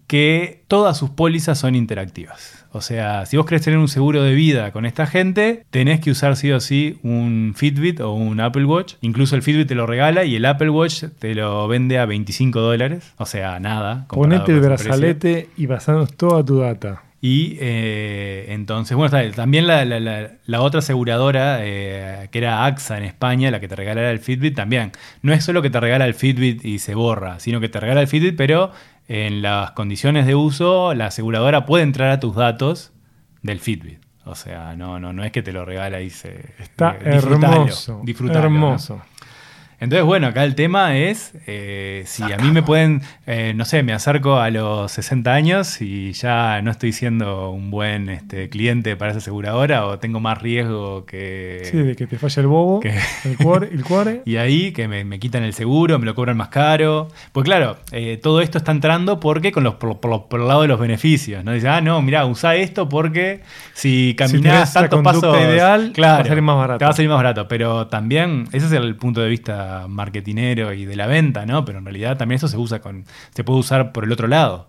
[0.07, 2.65] que todas sus pólizas son interactivas.
[2.73, 6.11] O sea, si vos querés tener un seguro de vida con esta gente, tenés que
[6.11, 8.95] usar sí o sí un Fitbit o un Apple Watch.
[9.03, 12.59] Incluso el Fitbit te lo regala y el Apple Watch te lo vende a 25
[12.59, 13.13] dólares.
[13.19, 14.07] O sea, nada.
[14.09, 17.03] Ponete el brazalete y basamos toda tu data.
[17.29, 23.59] Y eh, entonces, bueno, también la, otra aseguradora, eh, que era AXA en España, la
[23.59, 24.93] que te regala el Fitbit, también.
[25.23, 28.01] No es solo que te regala el Fitbit y se borra, sino que te regala
[28.01, 28.71] el Fitbit, pero
[29.09, 32.93] en las condiciones de uso, la aseguradora puede entrar a tus datos
[33.43, 33.99] del Fitbit.
[34.25, 36.55] O sea, no, no, no es que te lo regala y se.
[36.61, 38.03] Está eh, hermoso.
[38.33, 39.03] hermoso.
[39.79, 43.83] Entonces, bueno, acá el tema es eh, si a mí me pueden, eh, no sé,
[43.83, 48.97] me acerco a los 60 años y ya no estoy siendo un buen este, cliente
[48.97, 51.61] para esa aseguradora o tengo más riesgo que...
[51.71, 55.53] Sí, de que te falle el bobo, el, cuore, Y ahí que me, quitan el
[55.53, 57.09] seguro, me lo cobran más caro.
[57.33, 60.81] Pues claro, eh, todo esto está entrando porque con los, por, el lado de los
[60.81, 61.45] beneficios.
[61.45, 61.53] ¿no?
[61.53, 63.43] Dice, ah, no, mira, usa esto porque
[63.75, 65.37] si caminas tantos pasos...
[65.39, 66.79] ideal, claro, va a salir más barato.
[66.79, 70.72] Te va a salir más barato, pero también ese es el punto de vista marketinero
[70.72, 71.64] y de la venta, ¿no?
[71.64, 73.05] Pero en realidad también eso se usa con.
[73.31, 74.68] se puede usar por el otro lado.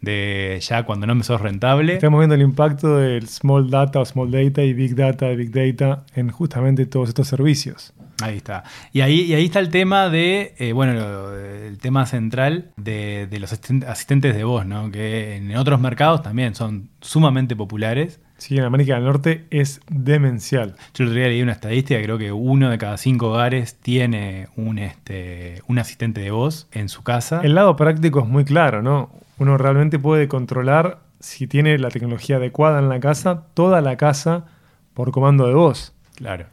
[0.00, 1.94] De ya cuando no me sos rentable.
[1.94, 6.04] Estamos viendo el impacto del small data o small data y big data, big data
[6.14, 7.92] en justamente todos estos servicios.
[8.22, 8.64] Ahí está.
[8.92, 13.40] Y ahí, y ahí está el tema de, eh, bueno, el tema central de, de,
[13.40, 14.90] los asistentes de voz, ¿no?
[14.90, 20.74] Que en otros mercados también son sumamente populares Sí, en América del Norte es demencial.
[20.94, 24.48] Yo el otro día leí una estadística, creo que uno de cada cinco hogares tiene
[24.56, 27.42] un, este, un asistente de voz en su casa.
[27.44, 29.10] El lado práctico es muy claro, ¿no?
[29.40, 34.44] Uno realmente puede controlar, si tiene la tecnología adecuada en la casa, toda la casa
[34.92, 35.94] por comando de voz.
[36.16, 36.44] Claro.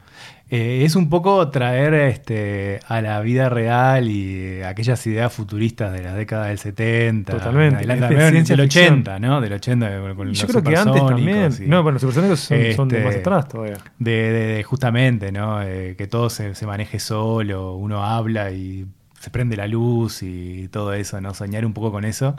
[0.49, 6.01] Eh, es un poco traer este, a la vida real y aquellas ideas futuristas de
[6.01, 7.33] la década del 70.
[7.33, 7.85] Totalmente.
[7.85, 9.41] La, del 80, ¿no?
[9.41, 11.49] Del 80 con, Yo creo que antes también.
[11.67, 12.39] No, bueno, los supersónicos
[12.73, 13.79] son, de más este, atrás todavía.
[13.99, 15.61] De, justamente, ¿no?
[15.61, 18.87] Eh, que todo se, se maneje solo, uno habla y
[19.19, 21.33] se prende la luz y todo eso, ¿no?
[21.33, 22.37] Soñar un poco con eso.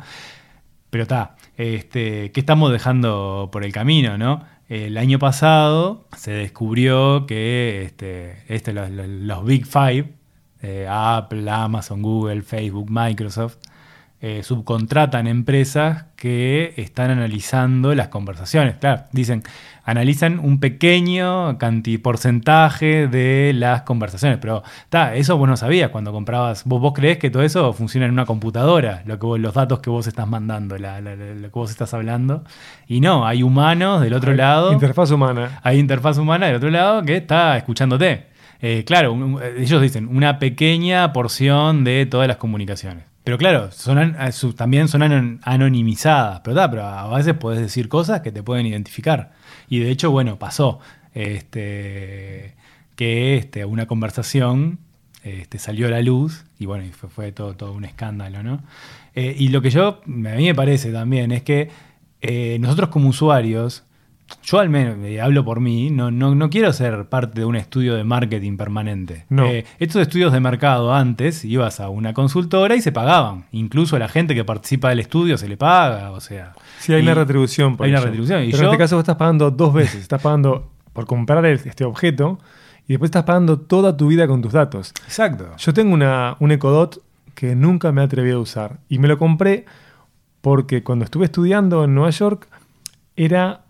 [0.90, 4.44] Pero está, este, ¿qué estamos dejando por el camino, no?
[4.68, 10.12] El año pasado se descubrió que este, este los, Big Five,
[10.60, 13.56] eh, Apple, Amazon, Google, Facebook, Microsoft,
[14.20, 18.74] eh, subcontratan empresas que están analizando las conversaciones.
[18.78, 19.44] Claro, dicen,
[19.84, 21.56] analizan un pequeño
[22.02, 26.64] porcentaje de las conversaciones, pero está, eso vos no sabías cuando comprabas.
[26.64, 29.88] Vos, vos creés que todo eso funciona en una computadora, lo que los datos que
[29.88, 32.42] vos estás mandando, lo que vos estás hablando.
[32.88, 34.72] Y no, hay humanos del otro lado.
[34.72, 35.60] Interfaz humana.
[35.62, 38.26] Hay interfaz humana del otro lado que está escuchándote.
[38.60, 39.16] Eh, claro,
[39.56, 43.07] ellos dicen una pequeña porción de todas las comunicaciones.
[43.28, 44.16] Pero claro, son,
[44.56, 45.02] también son
[45.42, 49.32] anonimizadas, pero, pero a veces puedes decir cosas que te pueden identificar.
[49.68, 50.80] Y de hecho, bueno, pasó
[51.12, 52.54] este,
[52.96, 54.78] que este, una conversación
[55.24, 58.62] este, salió a la luz y bueno, fue, todo, todo un escándalo, ¿no?
[59.14, 61.68] Eh, y lo que yo, a mí me parece también es que
[62.22, 63.84] eh, nosotros como usuarios
[64.42, 67.94] yo al menos eh, hablo por mí, no, no, quiero ser parte de un estudio
[67.94, 69.24] de marketing permanente.
[69.28, 69.46] No.
[69.46, 73.44] Eh, estos estudios de mercado antes ibas a una consultora y se pagaban.
[73.52, 76.52] Incluso a la gente que participa del estudio se le paga, o sea.
[76.78, 77.76] Sí, hay una retribución.
[77.76, 78.40] Por hay una retribución.
[78.50, 80.02] Pero en este caso vos estás pagando dos veces.
[80.02, 82.38] estás pagando por comprar este objeto
[82.86, 84.92] y después estás pagando toda tu vida con tus datos.
[85.04, 85.54] Exacto.
[85.58, 87.02] Yo tengo una, un Ecodot
[87.34, 89.64] que nunca me he atrevido a usar y me lo compré
[90.40, 92.48] porque cuando estuve estudiando en Nueva York
[93.14, 93.60] era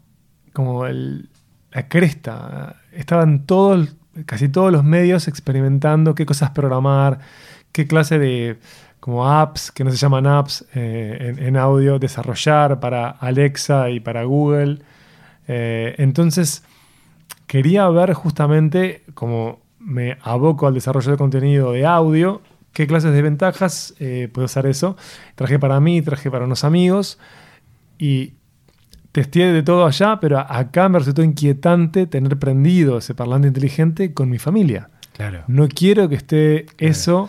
[0.58, 2.74] como la cresta.
[2.90, 3.94] Estaban todos,
[4.26, 7.20] casi todos los medios experimentando qué cosas programar,
[7.70, 8.58] qué clase de
[8.98, 14.24] como apps, que no se llaman apps eh, en, audio, desarrollar para Alexa y para
[14.24, 14.80] Google.
[15.46, 16.64] Eh, entonces,
[17.46, 22.42] quería ver justamente, como me aboco al desarrollo de contenido de audio,
[22.72, 24.96] qué clases de ventajas eh, puedo usar eso.
[25.36, 27.16] Traje para mí, traje para unos amigos
[27.96, 28.32] y
[29.18, 34.30] testé de todo allá, pero acá me resultó inquietante tener prendido ese parlante inteligente con
[34.30, 34.90] mi familia.
[35.12, 35.42] Claro.
[35.48, 37.28] No quiero que esté eso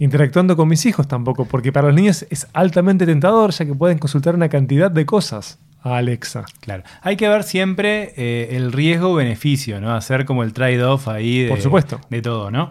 [0.00, 3.98] interactuando con mis hijos tampoco, porque para los niños es altamente tentador, ya que pueden
[3.98, 6.44] consultar una cantidad de cosas a Alexa.
[6.60, 6.82] Claro.
[7.02, 9.94] Hay que ver siempre eh, el riesgo-beneficio, ¿no?
[9.94, 12.00] Hacer como el trade-off ahí de, Por supuesto.
[12.10, 12.70] de todo, ¿no?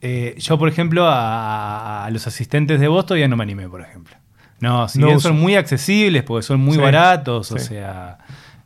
[0.00, 3.82] Eh, yo, por ejemplo, a, a los asistentes de voz todavía no me animé, por
[3.82, 4.16] ejemplo.
[4.60, 8.18] No, si No bien son muy accesibles porque son muy Sí, baratos, o sea.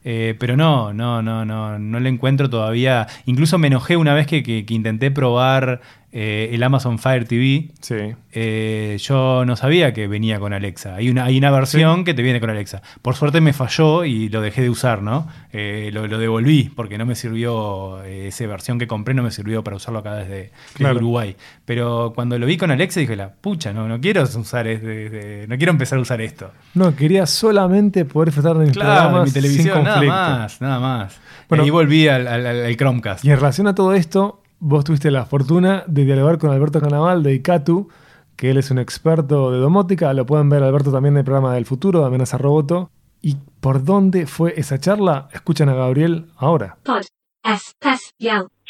[0.05, 3.07] eh, pero no, no, no, no, no le encuentro todavía.
[3.27, 5.81] Incluso me enojé una vez que, que- que intenté probar
[6.17, 7.73] eh, el Amazon Fire TV.
[7.81, 7.97] Sí.
[8.33, 10.95] Eh, yo no sabía que venía con Alexa.
[10.95, 12.83] Hay una, hay una versión que te viene con Alexa.
[13.03, 15.27] Por suerte me falló y lo dejé de usar, ¿no?
[15.53, 19.65] Eh, lo, lo devolví porque no me sirvió, esa versión que compré no me sirvió
[19.65, 20.97] para usarlo acá desde, Claro.
[20.97, 21.35] Uruguay.
[21.65, 25.47] Pero cuando lo vi con Alexa dije, la pucha, no, no quiero usar este- este-
[25.49, 26.51] no quiero empezar a usar esto.
[26.75, 30.15] No, quería solamente poder disfrutar de mis Claro, mi televisión, sin nada conflicto.
[30.15, 31.17] más, nada más.
[31.49, 31.67] Bueno.
[31.67, 33.25] y volví al, al- al- al Chromecast.
[33.25, 37.23] Y en relación a todo esto, vos tuviste la fortuna de dialogar con Alberto Canaval
[37.23, 37.89] de ICATU,
[38.37, 40.13] que él es un experto de domótica.
[40.13, 42.91] Lo pueden ver, Alberto, también del programa del futuro, de Amenaza Roboto.
[43.23, 45.29] ¿Y por dónde fue esa charla?
[45.33, 46.77] Escuchan a Gabriel ahora.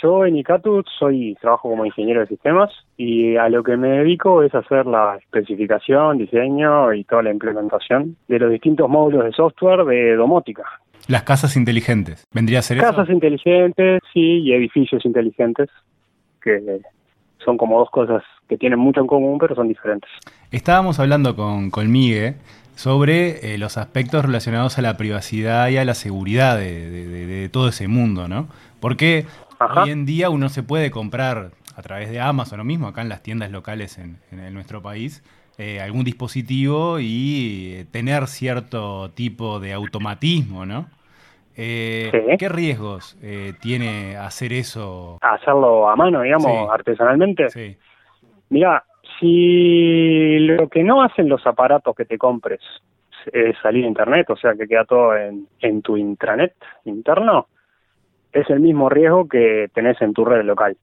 [0.03, 4.43] Yo en ICATU soy, trabajo como ingeniero de sistemas y a lo que me dedico
[4.43, 9.85] es hacer la especificación, diseño y toda la implementación de los distintos módulos de software
[9.85, 10.65] de domótica.
[11.09, 12.25] Las casas inteligentes.
[12.33, 13.13] ¿Vendría a ser Casas eso?
[13.13, 15.69] inteligentes, sí, y edificios inteligentes,
[16.43, 16.81] que
[17.45, 20.11] son como dos cosas que tienen mucho en común, pero son diferentes.
[20.51, 22.37] Estábamos hablando con, con Migue
[22.75, 27.27] sobre eh, los aspectos relacionados a la privacidad y a la seguridad de, de- de-
[27.27, 28.49] de todo ese mundo, ¿no?
[28.81, 29.27] Porque
[29.59, 29.83] Ajá.
[29.85, 33.09] hoy en día uno se puede comprar a través de Amazon o mismo acá en
[33.09, 35.23] las tiendas locales en, en- en nuestro país
[35.57, 40.87] eh, algún dispositivo y eh, tener cierto tipo de automatismo, ¿no?
[41.57, 42.37] Eh, Sí.
[42.39, 45.19] ¿Qué riesgos eh, tiene hacer eso?
[45.21, 46.67] Hacerlo a mano, digamos, Sí.
[46.71, 47.49] artesanalmente.
[47.51, 47.77] Sí,
[48.51, 48.85] Mira,
[49.19, 52.61] si lo que no hacen los aparatos que te compres
[53.33, 57.47] es salir a internet, o sea que queda todo en, en tu intranet interno,
[58.33, 60.77] es el mismo riesgo que tenés en tu red local.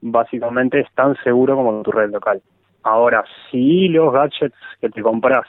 [0.00, 2.42] Básicamente es tan seguro como tu red local.
[2.82, 5.46] Ahora, si los gadgets que te compras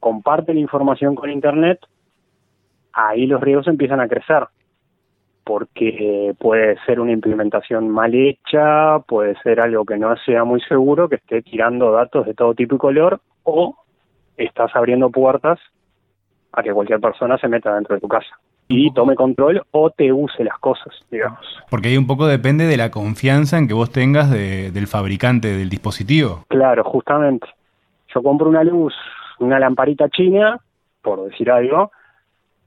[0.00, 1.78] comparten información con internet,
[2.96, 4.44] ahí los riesgos empiezan a crecer
[5.44, 11.08] porque puede ser una implementación mal hecha, puede ser algo que no sea muy seguro,
[11.08, 13.76] que esté tirando datos de todo tipo y color, o
[14.36, 15.60] estás abriendo puertas
[16.52, 18.26] a que cualquier persona se meta dentro de tu casa
[18.68, 21.38] y tome control o te use las cosas, digamos.
[21.70, 25.56] porque ahí un poco depende de la confianza en que vos tengas de- del fabricante
[25.56, 26.44] del dispositivo.
[26.48, 27.46] Claro, justamente.
[28.12, 28.94] Yo compro una luz,
[29.38, 30.58] una lamparita china,
[31.02, 31.92] por decir algo,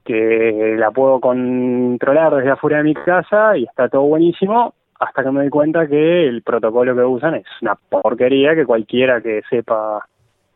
[0.04, 5.32] que la puedo controlar desde afuera de mi casa y está todo buenísimo, hasta que
[5.32, 10.06] me doy cuenta que el protocolo que usan es una porquería que cualquiera que sepa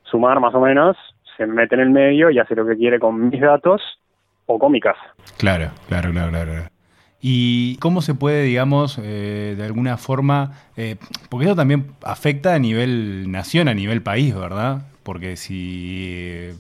[0.04, 0.98] sumar más o menos
[1.38, 3.82] se mete en el medio y hace lo que quiere con mis datos
[4.46, 5.02] o con mi casa.
[5.38, 6.64] Claro, claro, claro, claro.
[7.22, 10.98] ¿Y cómo se puede, digamos, eh, de alguna forma, eh,
[11.30, 14.82] porque eso también afecta a nivel nación, a nivel país, ¿verdad?
[15.04, 16.54] Porque si eh,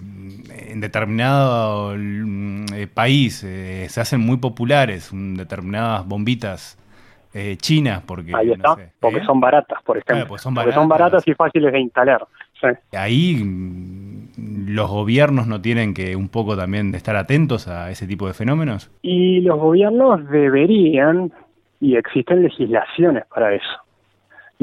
[0.49, 6.77] en determinado mm, eh, país eh, se hacen muy populares mm, determinadas bombitas
[7.34, 8.32] eh, chinas, porque...
[8.36, 9.25] Ahí no está, sé, porque ¿eh?
[9.25, 10.15] son baratas, por ejemplo.
[10.15, 11.27] Claro, pues son Porque son baratas.
[11.27, 12.27] y fáciles de instalar.
[12.62, 12.67] Sí.
[12.95, 18.06] Ahí mm, los gobiernos no tienen que un poco también de estar atentos a ese
[18.06, 18.91] tipo de fenómenos.
[19.01, 21.32] Y los gobiernos deberían,
[21.79, 23.84] y existen legislaciones para eso.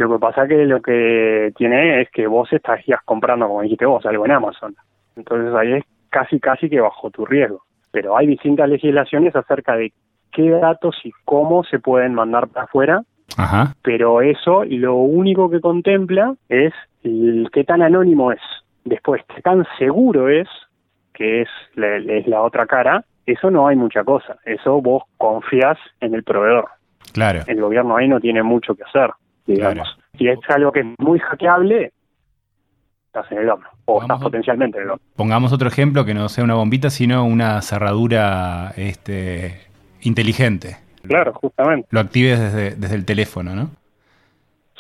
[0.00, 4.06] Lo que pasa que lo que tiene es que vos estarías comprando, como dijiste vos,
[4.06, 4.74] algo en Amazon.
[5.14, 7.64] Entonces ahí es casi, casi que bajo tu riesgo.
[7.90, 9.92] Pero hay distintas legislaciones acerca de
[10.32, 13.02] qué datos y cómo se pueden mandar para afuera,
[13.36, 13.74] Ajá.
[13.82, 16.72] pero eso lo único que contempla es
[17.04, 18.40] el qué tan anónimo es.
[18.86, 20.48] Después, qué tan seguro es,
[21.12, 24.38] que es la, es la otra cara, eso no hay mucha cosa.
[24.46, 26.68] Eso vos confías en el proveedor.
[27.12, 27.40] Claro.
[27.46, 29.10] El gobierno ahí no tiene mucho que hacer,
[29.54, 29.88] digamos.
[29.88, 30.08] Claro.
[30.18, 31.92] Si es algo que es muy hackeable,
[33.06, 33.68] estás en el horno.
[33.86, 35.02] O estás potencialmente en el horno.
[35.16, 39.60] Pongamos otro ejemplo que no sea una bombita, sino una cerradura este,
[40.02, 40.76] inteligente.
[41.02, 41.88] Claro, justamente.
[41.90, 43.70] Lo actives desde, desde el teléfono, ¿no?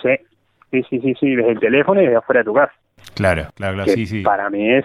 [0.02, 0.10] Sí.
[0.70, 2.72] Sí, sí, sí, sí, desde el teléfono y desde afuera de tu casa.
[3.14, 4.22] Claro, claro, claro, que sí, sí.
[4.22, 4.84] para mí es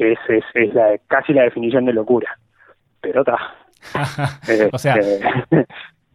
[0.00, 2.38] es, es, es la, casi la definición de locura.
[3.00, 3.38] Pero está.
[4.72, 4.96] o sea,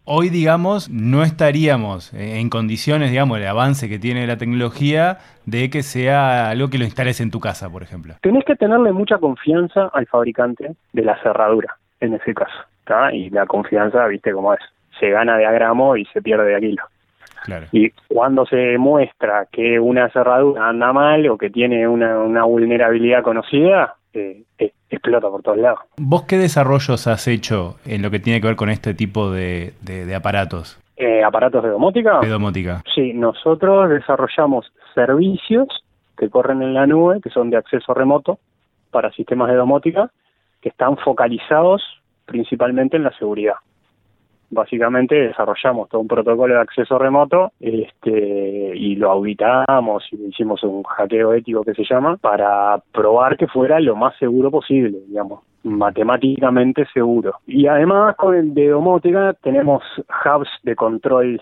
[0.06, 5.84] hoy, digamos, no estaríamos en condiciones, digamos, el avance que tiene la tecnología de que
[5.84, 8.15] sea algo que lo instales en tu casa, por ejemplo.
[8.22, 12.56] tenés que tenerle mucha confianza al fabricante de la cerradura, en ese caso.
[12.86, 13.13] ¿tá?
[13.13, 14.62] Y la confianza, viste cómo es.
[15.00, 16.84] Se gana de a gramo y se pierde de a kilo.
[17.44, 17.68] Claro.
[17.72, 23.22] Y cuando se demuestra que una cerradura anda mal o que tiene una, una vulnerabilidad
[23.22, 23.96] conocida,
[24.89, 25.80] explota por todos lados.
[25.97, 29.73] ¿Vos qué desarrollos has hecho en lo que tiene que ver con este tipo de,
[29.82, 32.19] de- de aparatos Eh, ¿Aparatos de domótica?
[32.21, 32.82] de domótica?
[32.93, 35.67] Sí, nosotros desarrollamos servicios
[36.17, 38.39] que corren en la nube, que son de acceso remoto
[38.91, 40.10] para sistemas de domótica,
[40.62, 41.82] que están focalizados
[42.25, 43.56] principalmente en la seguridad.
[44.56, 50.82] Básicamente desarrollamos todo un protocolo de acceso remoto este, y lo auditamos y hicimos un
[50.84, 56.86] hackeo ético que se llama para probar que fuera lo más seguro posible, digamos, matemáticamente
[56.94, 57.34] seguro.
[57.46, 59.84] Y además con el de domótica tenemos
[60.26, 61.41] hubs de control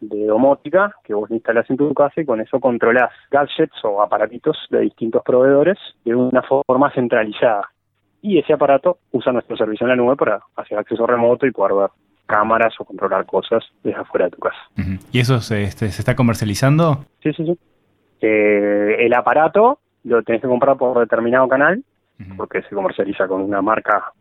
[0.00, 4.58] de domótica que vos instalás en tu casa y con eso controlás gadgets o aparatitos
[4.70, 7.70] de distintos proveedores de una forma centralizada.
[8.22, 11.90] Y ese aparato usa nuestro servicio en la nube para hacer acceso remoto y poder
[12.26, 14.58] cámaras o controlar cosas desde afuera de tu casa.
[15.12, 17.04] ¿Y eso se, este, se está comercializando?
[17.22, 17.58] Sí, sí, sí.
[18.20, 21.82] Eh, el aparato lo tenés que comprar por determinado canal
[22.36, 24.12] porque se comercializa con una marca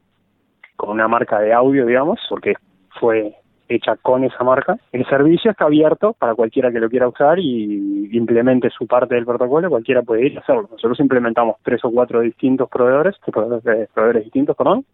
[0.76, 2.56] con una marca de audio, digamos, porque
[3.00, 3.36] fue
[3.70, 4.78] hecha con esa marca.
[4.92, 9.26] El servicio está abierto para cualquiera que lo quiera usar y implemente su parte del
[9.26, 10.68] protocolo, cualquiera puede ir a hacerlo.
[10.72, 14.86] Nosotros implementamos tres o cuatro distintos proveedores, proveedores, proveedores distintos, perdón,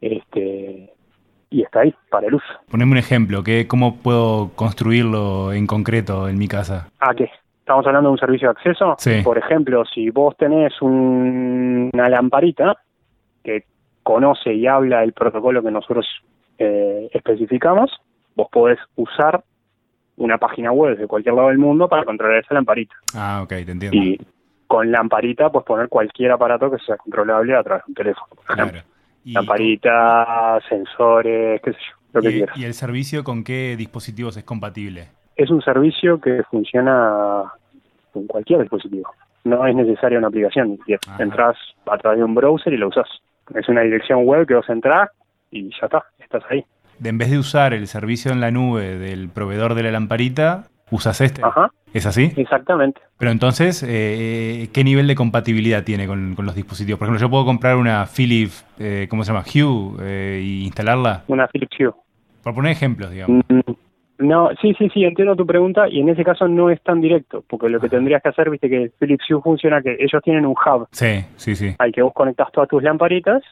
[0.00, 0.92] este
[1.50, 2.46] y está ahí para el uso.
[2.70, 6.88] Poneme un ejemplo, que, ¿cómo puedo construirlo en concreto en mi casa?
[7.00, 7.28] ¿A qué?
[7.58, 8.94] ¿Estamos hablando de un servicio de acceso?
[8.98, 9.20] Sí.
[9.22, 12.76] Por ejemplo, si vos tenés un- una lamparita
[13.44, 13.64] que
[14.02, 16.06] conoce y habla el protocolo que nosotros
[16.58, 17.90] eh, especificamos,
[18.34, 19.42] vos podés usar
[20.16, 22.94] una página web de cualquier lado del mundo para controlar esa lamparita.
[23.14, 23.96] Ah, ok, te entiendo.
[23.96, 24.20] Y
[24.66, 28.26] con lamparita puedes poner cualquier aparato que sea controlable a través de un teléfono.
[28.34, 28.72] por ejemplo.
[28.82, 28.86] Claro.
[29.24, 32.58] Lamparita, sensores, qué sé yo, lo que y- quieras.
[32.58, 35.08] y el servicio con qué dispositivos es compatible?
[35.36, 37.44] es un servicio que funciona
[38.12, 39.08] con cualquier dispositivo.
[39.44, 40.78] No es necesaria una aplicación.
[41.06, 41.22] Ajá.
[41.22, 41.56] Entras
[41.90, 43.08] a través de un browser y lo usas.
[43.54, 45.08] Es una dirección web que vos entrás
[45.50, 46.62] y ya está, estás ahí.
[46.98, 50.64] De, en vez de usar el servicio en la nube del proveedor de la lamparita,
[50.90, 51.42] usas este.
[51.44, 52.32] Ajá, ¿Es así?
[52.36, 53.00] exactamente.
[53.18, 56.98] Pero entonces, eh, ¿qué nivel de compatibilidad tiene con, con los dispositivos?
[56.98, 59.44] Por ejemplo, yo puedo comprar una Philips, eh, ¿cómo se llama?
[59.44, 61.24] Hue, eh, y instalarla.
[61.28, 61.92] Una Philips Hue.
[62.42, 63.44] Por poner ejemplos, digamos.
[63.48, 63.60] Mm,
[64.18, 67.42] No, sí, sí, sí, entiendo tu pregunta y en ese caso no es tan directo,
[67.48, 67.96] porque lo que Ajá.
[67.96, 71.56] tendrías que hacer, viste que Philips Hue funciona que ellos tienen un hub Sí, sí,
[71.56, 71.74] sí.
[71.78, 73.42] al que vos conectás todas tus lamparitas.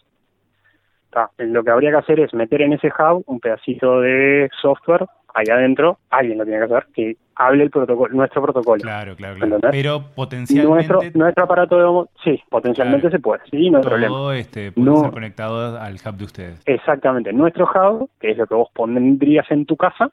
[1.10, 5.06] Ta, Lo que habría que hacer es meter en ese hub un pedacito de software
[5.34, 8.82] ahí adentro, alguien lo tiene que hacer, que hable el protocolo, nuestro protocolo.
[8.82, 9.54] Claro, claro, claro.
[9.54, 9.70] ¿Entendés?
[9.82, 13.16] Pero potencialmente Nuestro, nuestro aparato de homo- sí, potencialmente Claro.
[13.16, 14.08] se puede, sí, no hay problema.
[14.14, 14.96] todo este, puede No.
[15.02, 16.62] ser conectado al hub de ustedes.
[16.66, 20.10] Exactamente, nuestro hub, que es lo que vos pondrías en tu casa,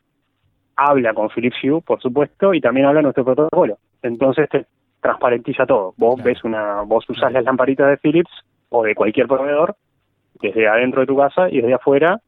[0.75, 3.77] habla con Philips Hue, por supuesto, y también habla nuestro protocolo.
[4.03, 4.65] Entonces te
[5.01, 5.93] transparentiza todo.
[5.97, 6.29] Vos Claro.
[6.29, 8.31] ves una, vos usás las lamparitas de Philips
[8.69, 9.75] o de cualquier proveedor
[10.41, 12.19] desde adentro de tu casa y desde afuera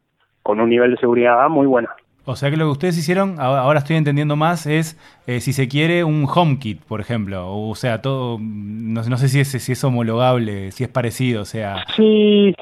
[0.43, 1.89] con un nivel de seguridad muy bueno.
[2.29, 5.69] O sea que lo que ustedes hicieron, ahora estoy entendiendo más, es, eh, si se
[5.69, 7.57] quiere, un HomeKit, por ejemplo.
[7.57, 11.45] O sea, todo, no, no sé si es, si es homologable, si es parecido, o
[11.45, 11.85] sea...
[11.95, 12.53] Sí,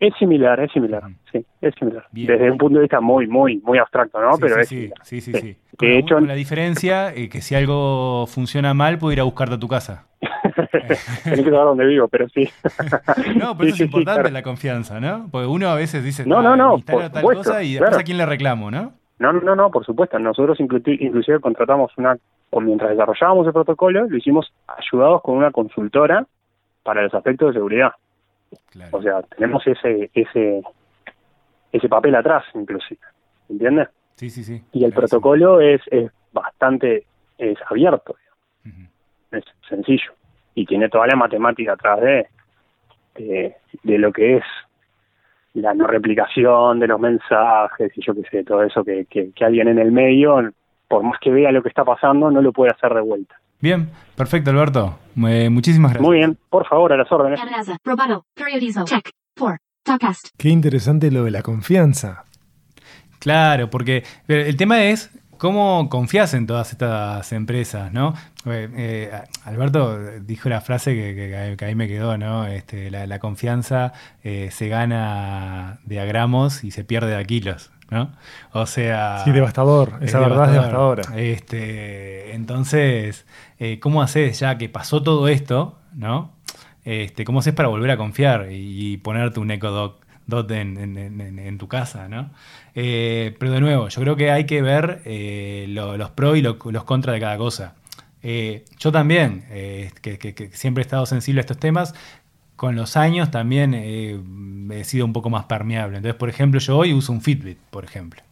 [0.00, 2.04] es similar, es similar, sí, es similar.
[2.12, 2.26] Bien.
[2.28, 4.34] Desde un punto de vista muy, muy, muy abstracto, ¿no?
[4.34, 4.98] sí, Pero sí, es sí, similar.
[5.02, 5.40] sí, sí, Sí.
[5.40, 5.56] sí.
[5.78, 9.54] De hecho- con la diferencia eh, que si algo funciona mal, puedo ir a buscarte
[9.54, 10.06] a tu casa.
[11.24, 12.48] Tenés que saber dónde vivo, pero sí.
[13.36, 14.30] No, pero eso es importante claro.
[14.30, 15.28] la confianza, ¿no?
[15.30, 17.90] Porque uno a veces dice, No, "Ah, no, no, por tal supuesto, cosa y después
[17.90, 18.00] claro.
[18.00, 18.92] a quién le reclamo, ¿no?
[19.18, 20.18] No, no, no, por supuesto.
[20.18, 22.16] Nosotros inclu- inclusive contratamos una,
[22.60, 26.26] mientras desarrollábamos el protocolo, lo hicimos ayudados con una consultora
[26.82, 27.90] para los aspectos de seguridad.
[28.70, 28.96] Claro.
[28.96, 30.62] O sea, tenemos ese ese
[31.72, 33.00] ese papel atrás, inclusive.
[33.48, 33.88] ¿Entiendes?
[34.16, 34.62] sí, sí, sí.
[34.72, 37.06] Y el claro, protocolo es, es bastante
[37.38, 38.16] es abierto,
[39.30, 40.12] es sencillo.
[40.54, 42.26] Y tiene toda la matemática atrás de,
[43.14, 44.44] de, de lo que es
[45.54, 49.44] la no replicación de los mensajes y yo qué sé, todo eso que, que, que
[49.44, 50.52] alguien en el medio,
[50.88, 53.36] por más que vea lo que está pasando, no lo puede hacer de vuelta.
[53.60, 54.98] Bien, perfecto, Alberto.
[55.26, 56.06] Eh, muchísimas gracias.
[56.06, 57.40] Muy bien, por favor, a las órdenes.
[57.40, 57.76] Erraza.
[57.84, 58.26] Roboto.
[58.34, 58.84] Periodizo.
[58.84, 59.10] Check.
[59.38, 59.58] 4.
[59.82, 60.28] Topcast.
[60.36, 62.24] Qué interesante lo de la confianza.
[63.18, 68.14] Claro, porque pero el tema es cómo confías en todas estas empresas, ¿no?
[68.46, 69.10] Eh, eh,
[69.44, 72.46] Alberto dijo la frase que, que- que ahí me quedó, ¿no?
[72.46, 77.24] Este, la, la confianza eh, se gana de a gramos y se pierde de a
[77.24, 78.12] kilos, ¿no?
[78.52, 79.22] O sea...
[79.24, 79.98] Sí, devastador.
[80.00, 81.02] Esa verdad es devastadora.
[81.18, 83.26] Este, entonces,
[83.58, 86.32] eh, ¿cómo haces ya que pasó todo esto, ¿no?
[86.84, 90.76] Este, ¿Cómo haces para volver a confiar y, y ponerte un Echo Dot dot en,
[90.76, 92.30] en- en- en tu casa, ¿no?
[92.74, 96.42] Eh, pero de nuevo, yo creo que hay que ver eh, lo- los pros y
[96.42, 97.74] lo- los contras de cada cosa.
[98.80, 99.44] Yo también,
[100.02, 101.94] que, que- que siempre he estado sensible a estos temas,
[102.56, 104.18] con los años también eh,
[104.70, 105.98] he sido un poco más permeable.
[105.98, 108.22] Entonces, por ejemplo, yo hoy uso un Fitbit, por ejemplo.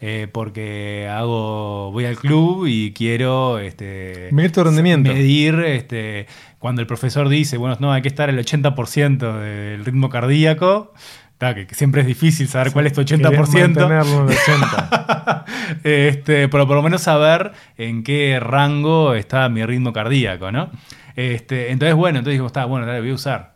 [0.00, 5.10] Eh, porque hago voy al club y quiero este, Medir tu rendimiento.
[5.10, 6.26] medir este,
[6.58, 10.92] cuando el profesor dice, bueno, no, hay que estar al 80% del ritmo cardíaco,
[11.38, 13.06] ta, que, que siempre es difícil saber cuál es tu 80%.
[13.50, 15.44] Querés mantenerlo en el 80.
[15.84, 20.70] este, pero por lo menos saber en qué rango está mi ritmo cardíaco, ¿no?
[21.16, 23.53] Este, entonces, bueno, entonces digo, está, bueno, dale, voy a usar.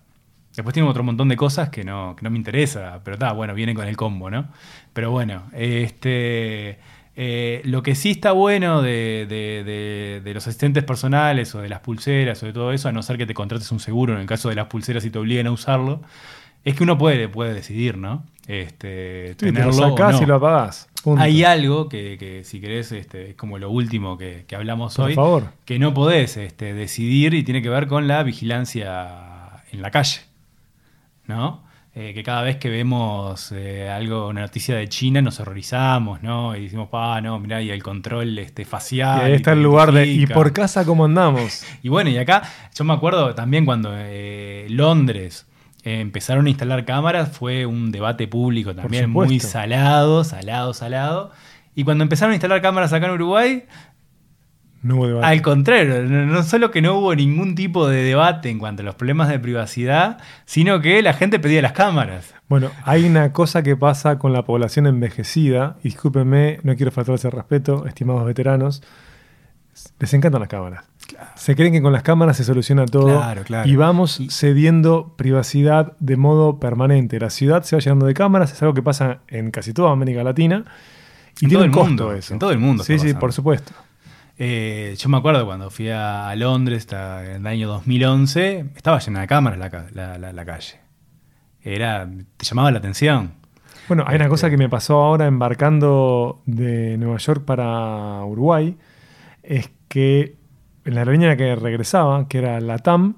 [0.58, 3.54] Después tiene otro montón de cosas que no, que no me interesa, pero está, bueno,
[3.54, 4.48] viene con el combo, ¿no?
[4.92, 6.78] Pero bueno, este,
[7.16, 11.68] eh, lo que sí está bueno de, de- de- de los asistentes personales o de
[11.68, 14.20] las pulseras o de todo eso, a no ser que te contrates un seguro en
[14.20, 16.00] el caso de las pulseras y te obliguen a usarlo,
[16.64, 18.24] es que uno puede, puede decidir, ¿no?
[18.48, 20.22] Este, Sí, te lo tenerlo o sacás no.
[20.22, 20.88] y lo apagás.
[21.04, 21.22] Punto.
[21.22, 25.06] Hay algo que, que, si querés, este, es como lo último que, que hablamos Por
[25.06, 25.52] hoy, favor.
[25.64, 30.20] que no podés este, decidir y tiene que ver con la vigilancia en la calle.
[31.28, 31.68] ¿No?
[31.94, 36.54] Eh, que cada vez que vemos eh, algo, una noticia de China, nos horrorizamos, ¿no?
[36.54, 39.20] Y decimos, ah, no, mirá, y el control este, Y facial.
[39.20, 40.06] ahí y está te el lugar de.
[40.06, 40.34] ¿Y identifica".
[40.34, 41.64] por casa cómo andamos?
[41.82, 42.42] Y bueno, y acá
[42.74, 45.46] yo me acuerdo también cuando eh, Londres
[45.82, 51.32] eh, empezaron a instalar cámaras, fue un debate público también muy salado, salado, salado.
[51.74, 53.64] Y cuando empezaron a instalar cámaras acá en Uruguay,
[54.80, 55.26] No hubo debate.
[55.26, 58.94] al contrario, no, solo que no hubo ningún tipo de debate en cuanto a los
[58.94, 62.32] problemas de privacidad, sino que la gente pedía las cámaras.
[62.48, 65.76] Bueno, hay una cosa que pasa con la población envejecida.
[65.82, 68.82] y Discúlpenme, no quiero faltarles el respeto, estimados veteranos.
[69.98, 70.84] Les encantan las cámaras.
[71.36, 73.06] Se creen que con las cámaras se soluciona todo.
[73.18, 73.68] Claro, claro.
[73.68, 77.18] Y vamos cediendo privacidad de modo permanente.
[77.18, 80.22] La ciudad se va llenando de cámaras, es algo que pasa en casi toda América
[80.24, 80.64] Latina.
[81.40, 82.32] Y En tiene todo el costo mundo, eso.
[82.34, 83.72] en todo el mundo Sí, sí, por supuesto.
[84.38, 89.20] Eh, yo me acuerdo cuando fui a, Londres hasta en el año 2011, estaba llena
[89.22, 90.78] de cámaras la, ca- la- la- la calle.
[91.62, 93.32] Era, te llamaba la atención.
[93.88, 98.76] Bueno, hay una Este- cosa que me pasó ahora embarcando de Nueva York para Uruguay,
[99.42, 100.36] es que
[100.84, 103.16] en la aerolínea que regresaba, que era la TAM,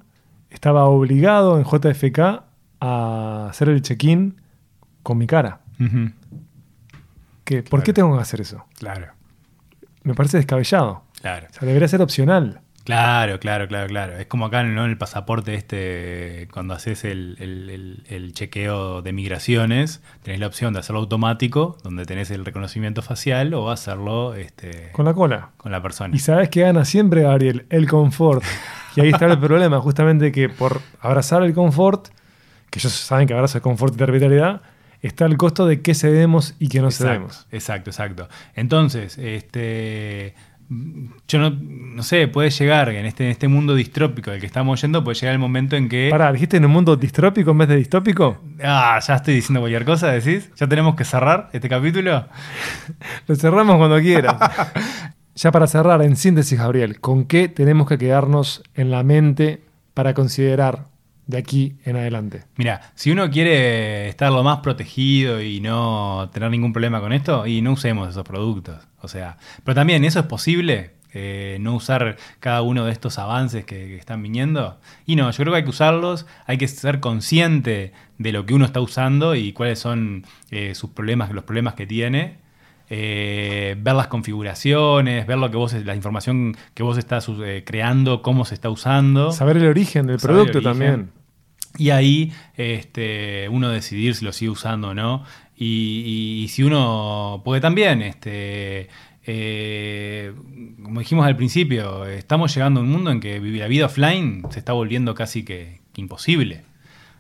[0.49, 2.45] estaba obligado en JFK
[2.81, 4.41] a hacer el check-in
[5.03, 5.61] con mi cara.
[7.45, 8.65] Que, ¿Por qué tengo que hacer eso?
[8.79, 9.09] Claro,
[10.03, 11.03] Me parece descabellado.
[11.21, 11.47] Claro.
[11.51, 12.61] O sea, debería ser opcional.
[12.85, 14.17] Claro, claro, claro, claro.
[14.19, 14.85] Es como acá ¿no?
[14.85, 20.47] en el pasaporte este, cuando haces el, el- el- el chequeo de migraciones, tenés la
[20.47, 25.51] opción de hacerlo automático, donde tenés el reconocimiento facial, o hacerlo este, Con la cola.
[25.59, 26.17] con la persona.
[26.17, 28.43] Y sabes que gana siempre, Gabriel, el confort.
[28.97, 32.09] Y ahí está el problema, justamente que por abrazar el confort,
[32.71, 34.63] que ellos saben que abrazo el confort y arbitrariedad,
[35.03, 37.47] está el costo de qué cedemos y qué no cedemos.
[37.53, 38.29] Exacto, exacto.
[38.55, 40.35] Entonces, este,
[41.27, 44.81] yo no, no sé, puede llegar en este, en este mundo distrópico del que estamos
[44.81, 46.09] yendo, puede llegar el momento en que...
[46.11, 48.39] Pará, ¿dijiste en un mundo distrópico en vez de distópico?
[48.63, 50.49] Ah, ya estoy diciendo cualquier cosa, decís.
[50.55, 52.27] ¿Ya tenemos que cerrar este capítulo?
[53.27, 54.37] Lo cerramos cuando quieras.
[55.35, 60.15] ya para cerrar, en síntesis, Gabriel, ¿con qué tenemos que quedarnos en la mente para
[60.15, 60.90] considerar
[61.31, 62.45] de aquí en adelante?
[62.57, 67.47] Mira, si uno quiere estar lo más protegido y no tener ningún problema con esto,
[67.47, 68.77] y no usemos esos productos.
[69.01, 73.65] O sea, pero también eso es posible, eh, no usar cada uno de estos avances
[73.65, 74.79] que, que están viniendo.
[75.07, 78.55] Y no, yo creo que hay que usarlos, hay que ser consciente de lo que
[78.55, 82.39] uno está usando y cuáles son eh, sus problemas, los problemas que tiene.
[82.93, 87.29] eh, ver las configuraciones, ver lo que vos, la información que vos estás
[87.65, 89.31] creando, cómo se está usando.
[89.33, 90.73] Saber el origen del Saber producto origen.
[90.73, 91.11] también.
[91.79, 95.25] Y ahí este, uno decidir si lo sigue usando o no.
[95.57, 97.43] Y, y- y si uno.
[97.45, 98.89] Porque también, este,
[99.27, 100.33] eh,
[100.83, 104.43] como dijimos al principio, estamos llegando a un mundo en que vivir la vida offline
[104.51, 106.63] se está volviendo casi que, que imposible.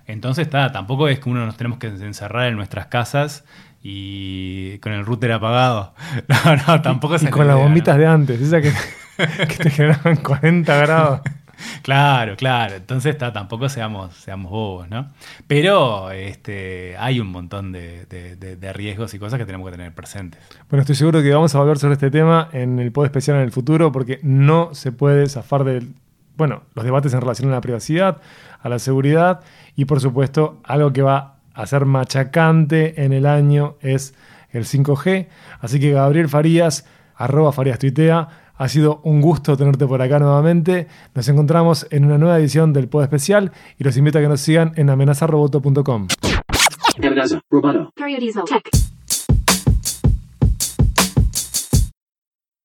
[0.06, 3.44] Entonces, está, tampoco es que uno nos tenemos que encerrar en nuestras casas
[3.82, 5.94] y con el router apagado.
[6.28, 8.00] No, no, tampoco es Y con las idea, bombitas ¿no?
[8.00, 8.72] de antes, esas que,
[9.46, 11.20] que te generaban 40 grados.
[11.82, 12.76] Claro, claro.
[12.76, 15.10] Entonces tampoco seamos, seamos bobos, ¿no?
[15.46, 20.40] Pero este, hay un montón de, riesgos y cosas que tenemos que tener presentes.
[20.68, 23.42] Bueno, estoy seguro que vamos a volver sobre este tema en el pod especial en
[23.42, 25.86] el futuro porque no se puede zafar de,
[26.36, 28.18] bueno, los debates en relación a la privacidad,
[28.62, 29.40] a la seguridad
[29.76, 34.14] y por supuesto algo que va a ser machacante en el año es
[34.50, 35.28] el 5G.
[35.60, 36.86] Así que Gabriel Farías,
[37.16, 38.28] arroba Farías Tuitea,
[38.60, 40.86] ha sido un gusto tenerte por acá nuevamente.
[41.14, 44.42] Nos encontramos en una nueva edición del pod especial y los invito a que nos
[44.42, 46.08] sigan en.
[48.44, 48.99] Check.